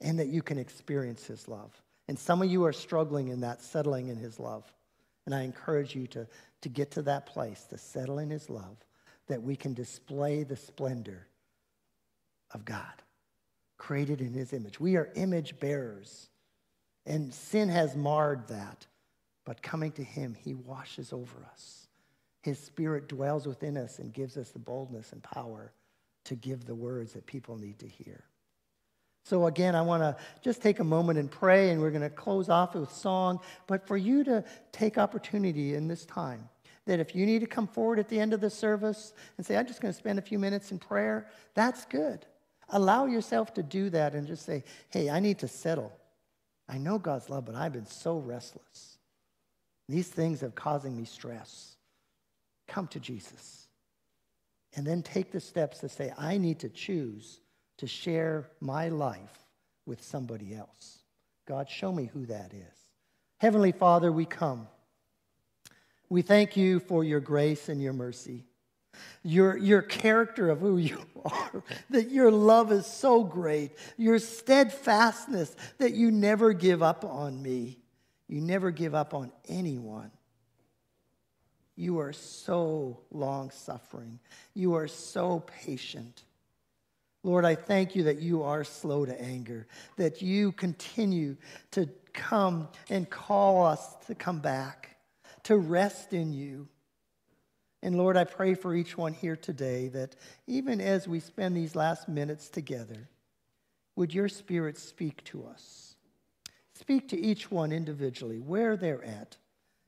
and 0.00 0.18
that 0.18 0.28
you 0.28 0.42
can 0.42 0.58
experience 0.58 1.26
his 1.26 1.48
love. 1.48 1.70
And 2.08 2.18
some 2.18 2.42
of 2.42 2.50
you 2.50 2.64
are 2.64 2.72
struggling 2.72 3.28
in 3.28 3.40
that, 3.40 3.62
settling 3.62 4.08
in 4.08 4.16
his 4.16 4.38
love. 4.38 4.70
And 5.24 5.34
I 5.34 5.42
encourage 5.42 5.94
you 5.94 6.06
to, 6.08 6.26
to 6.60 6.68
get 6.68 6.90
to 6.92 7.02
that 7.02 7.26
place, 7.26 7.64
to 7.70 7.78
settle 7.78 8.18
in 8.18 8.28
his 8.28 8.50
love, 8.50 8.76
that 9.28 9.42
we 9.42 9.56
can 9.56 9.72
display 9.72 10.42
the 10.42 10.56
splendor 10.56 11.26
of 12.52 12.64
God, 12.64 13.02
created 13.78 14.20
in 14.20 14.34
his 14.34 14.52
image. 14.52 14.78
We 14.78 14.96
are 14.96 15.10
image 15.14 15.58
bearers. 15.58 16.28
And 17.06 17.32
sin 17.32 17.68
has 17.68 17.94
marred 17.94 18.48
that. 18.48 18.86
But 19.44 19.62
coming 19.62 19.92
to 19.92 20.04
Him, 20.04 20.34
He 20.34 20.54
washes 20.54 21.12
over 21.12 21.46
us. 21.52 21.86
His 22.40 22.58
Spirit 22.58 23.08
dwells 23.08 23.46
within 23.46 23.76
us 23.76 23.98
and 23.98 24.12
gives 24.12 24.36
us 24.36 24.50
the 24.50 24.58
boldness 24.58 25.12
and 25.12 25.22
power 25.22 25.72
to 26.24 26.34
give 26.34 26.64
the 26.64 26.74
words 26.74 27.12
that 27.12 27.26
people 27.26 27.56
need 27.56 27.78
to 27.78 27.88
hear. 27.88 28.24
So, 29.24 29.46
again, 29.46 29.74
I 29.74 29.80
want 29.80 30.02
to 30.02 30.16
just 30.42 30.60
take 30.60 30.80
a 30.80 30.84
moment 30.84 31.18
and 31.18 31.30
pray, 31.30 31.70
and 31.70 31.80
we're 31.80 31.90
going 31.90 32.02
to 32.02 32.10
close 32.10 32.50
off 32.50 32.74
with 32.74 32.90
song. 32.92 33.40
But 33.66 33.86
for 33.86 33.96
you 33.96 34.22
to 34.24 34.44
take 34.72 34.98
opportunity 34.98 35.74
in 35.74 35.88
this 35.88 36.04
time, 36.04 36.48
that 36.86 37.00
if 37.00 37.14
you 37.14 37.24
need 37.24 37.40
to 37.40 37.46
come 37.46 37.66
forward 37.66 37.98
at 37.98 38.08
the 38.08 38.20
end 38.20 38.34
of 38.34 38.42
the 38.42 38.50
service 38.50 39.14
and 39.38 39.46
say, 39.46 39.56
I'm 39.56 39.66
just 39.66 39.80
going 39.80 39.92
to 39.92 39.98
spend 39.98 40.18
a 40.18 40.22
few 40.22 40.38
minutes 40.38 40.70
in 40.70 40.78
prayer, 40.78 41.26
that's 41.54 41.86
good. 41.86 42.26
Allow 42.68 43.06
yourself 43.06 43.54
to 43.54 43.62
do 43.62 43.88
that 43.90 44.14
and 44.14 44.26
just 44.26 44.44
say, 44.44 44.64
hey, 44.90 45.08
I 45.08 45.20
need 45.20 45.38
to 45.38 45.48
settle. 45.48 45.92
I 46.68 46.78
know 46.78 46.98
God's 46.98 47.28
love, 47.28 47.44
but 47.44 47.54
I've 47.54 47.72
been 47.72 47.86
so 47.86 48.18
restless. 48.18 48.98
These 49.88 50.08
things 50.08 50.40
have 50.40 50.54
causing 50.54 50.96
me 50.96 51.04
stress. 51.04 51.76
Come 52.66 52.86
to 52.88 53.00
Jesus. 53.00 53.68
And 54.74 54.86
then 54.86 55.02
take 55.02 55.30
the 55.30 55.40
steps 55.40 55.78
to 55.78 55.88
say, 55.88 56.12
I 56.18 56.38
need 56.38 56.60
to 56.60 56.68
choose 56.68 57.40
to 57.78 57.86
share 57.86 58.48
my 58.60 58.88
life 58.88 59.38
with 59.86 60.02
somebody 60.02 60.54
else. 60.54 60.98
God, 61.46 61.68
show 61.68 61.92
me 61.92 62.06
who 62.06 62.26
that 62.26 62.52
is. 62.54 62.78
Heavenly 63.38 63.72
Father, 63.72 64.10
we 64.10 64.24
come. 64.24 64.66
We 66.08 66.22
thank 66.22 66.56
you 66.56 66.80
for 66.80 67.04
your 67.04 67.20
grace 67.20 67.68
and 67.68 67.82
your 67.82 67.92
mercy 67.92 68.44
your, 69.22 69.56
your 69.56 69.82
character 69.82 70.50
of 70.50 70.60
who 70.60 70.78
you 70.78 70.98
are, 71.24 71.62
that 71.90 72.10
your 72.10 72.30
love 72.30 72.72
is 72.72 72.86
so 72.86 73.24
great, 73.24 73.72
your 73.96 74.18
steadfastness, 74.18 75.54
that 75.78 75.94
you 75.94 76.10
never 76.10 76.52
give 76.52 76.82
up 76.82 77.04
on 77.04 77.40
me. 77.42 77.78
You 78.28 78.40
never 78.40 78.70
give 78.70 78.94
up 78.94 79.14
on 79.14 79.30
anyone. 79.48 80.10
You 81.76 81.98
are 81.98 82.12
so 82.12 83.00
long 83.10 83.50
suffering. 83.50 84.20
You 84.54 84.74
are 84.74 84.88
so 84.88 85.40
patient. 85.40 86.22
Lord, 87.22 87.44
I 87.44 87.54
thank 87.54 87.96
you 87.96 88.04
that 88.04 88.20
you 88.20 88.42
are 88.42 88.64
slow 88.64 89.06
to 89.06 89.20
anger, 89.20 89.66
that 89.96 90.22
you 90.22 90.52
continue 90.52 91.36
to 91.72 91.88
come 92.12 92.68
and 92.90 93.08
call 93.08 93.64
us 93.64 93.96
to 94.06 94.14
come 94.14 94.40
back, 94.40 94.96
to 95.44 95.56
rest 95.56 96.12
in 96.12 96.32
you. 96.32 96.68
And 97.84 97.96
Lord, 97.96 98.16
I 98.16 98.24
pray 98.24 98.54
for 98.54 98.74
each 98.74 98.96
one 98.96 99.12
here 99.12 99.36
today 99.36 99.88
that 99.88 100.16
even 100.46 100.80
as 100.80 101.06
we 101.06 101.20
spend 101.20 101.54
these 101.54 101.76
last 101.76 102.08
minutes 102.08 102.48
together, 102.48 103.10
would 103.94 104.14
your 104.14 104.28
spirit 104.28 104.78
speak 104.78 105.22
to 105.24 105.44
us? 105.44 105.94
Speak 106.72 107.10
to 107.10 107.20
each 107.20 107.50
one 107.50 107.72
individually, 107.72 108.38
where 108.38 108.78
they're 108.78 109.04
at. 109.04 109.36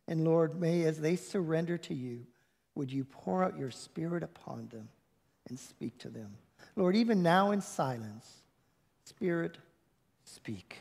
And 0.06 0.24
Lord, 0.24 0.60
may 0.60 0.84
as 0.84 1.00
they 1.00 1.16
surrender 1.16 1.78
to 1.78 1.94
you, 1.94 2.26
would 2.74 2.92
you 2.92 3.02
pour 3.02 3.42
out 3.42 3.58
your 3.58 3.70
spirit 3.70 4.22
upon 4.22 4.68
them 4.68 4.90
and 5.48 5.58
speak 5.58 5.98
to 6.00 6.10
them? 6.10 6.36
Lord, 6.76 6.96
even 6.96 7.22
now 7.22 7.50
in 7.50 7.62
silence, 7.62 8.42
Spirit, 9.06 9.56
speak. 10.24 10.78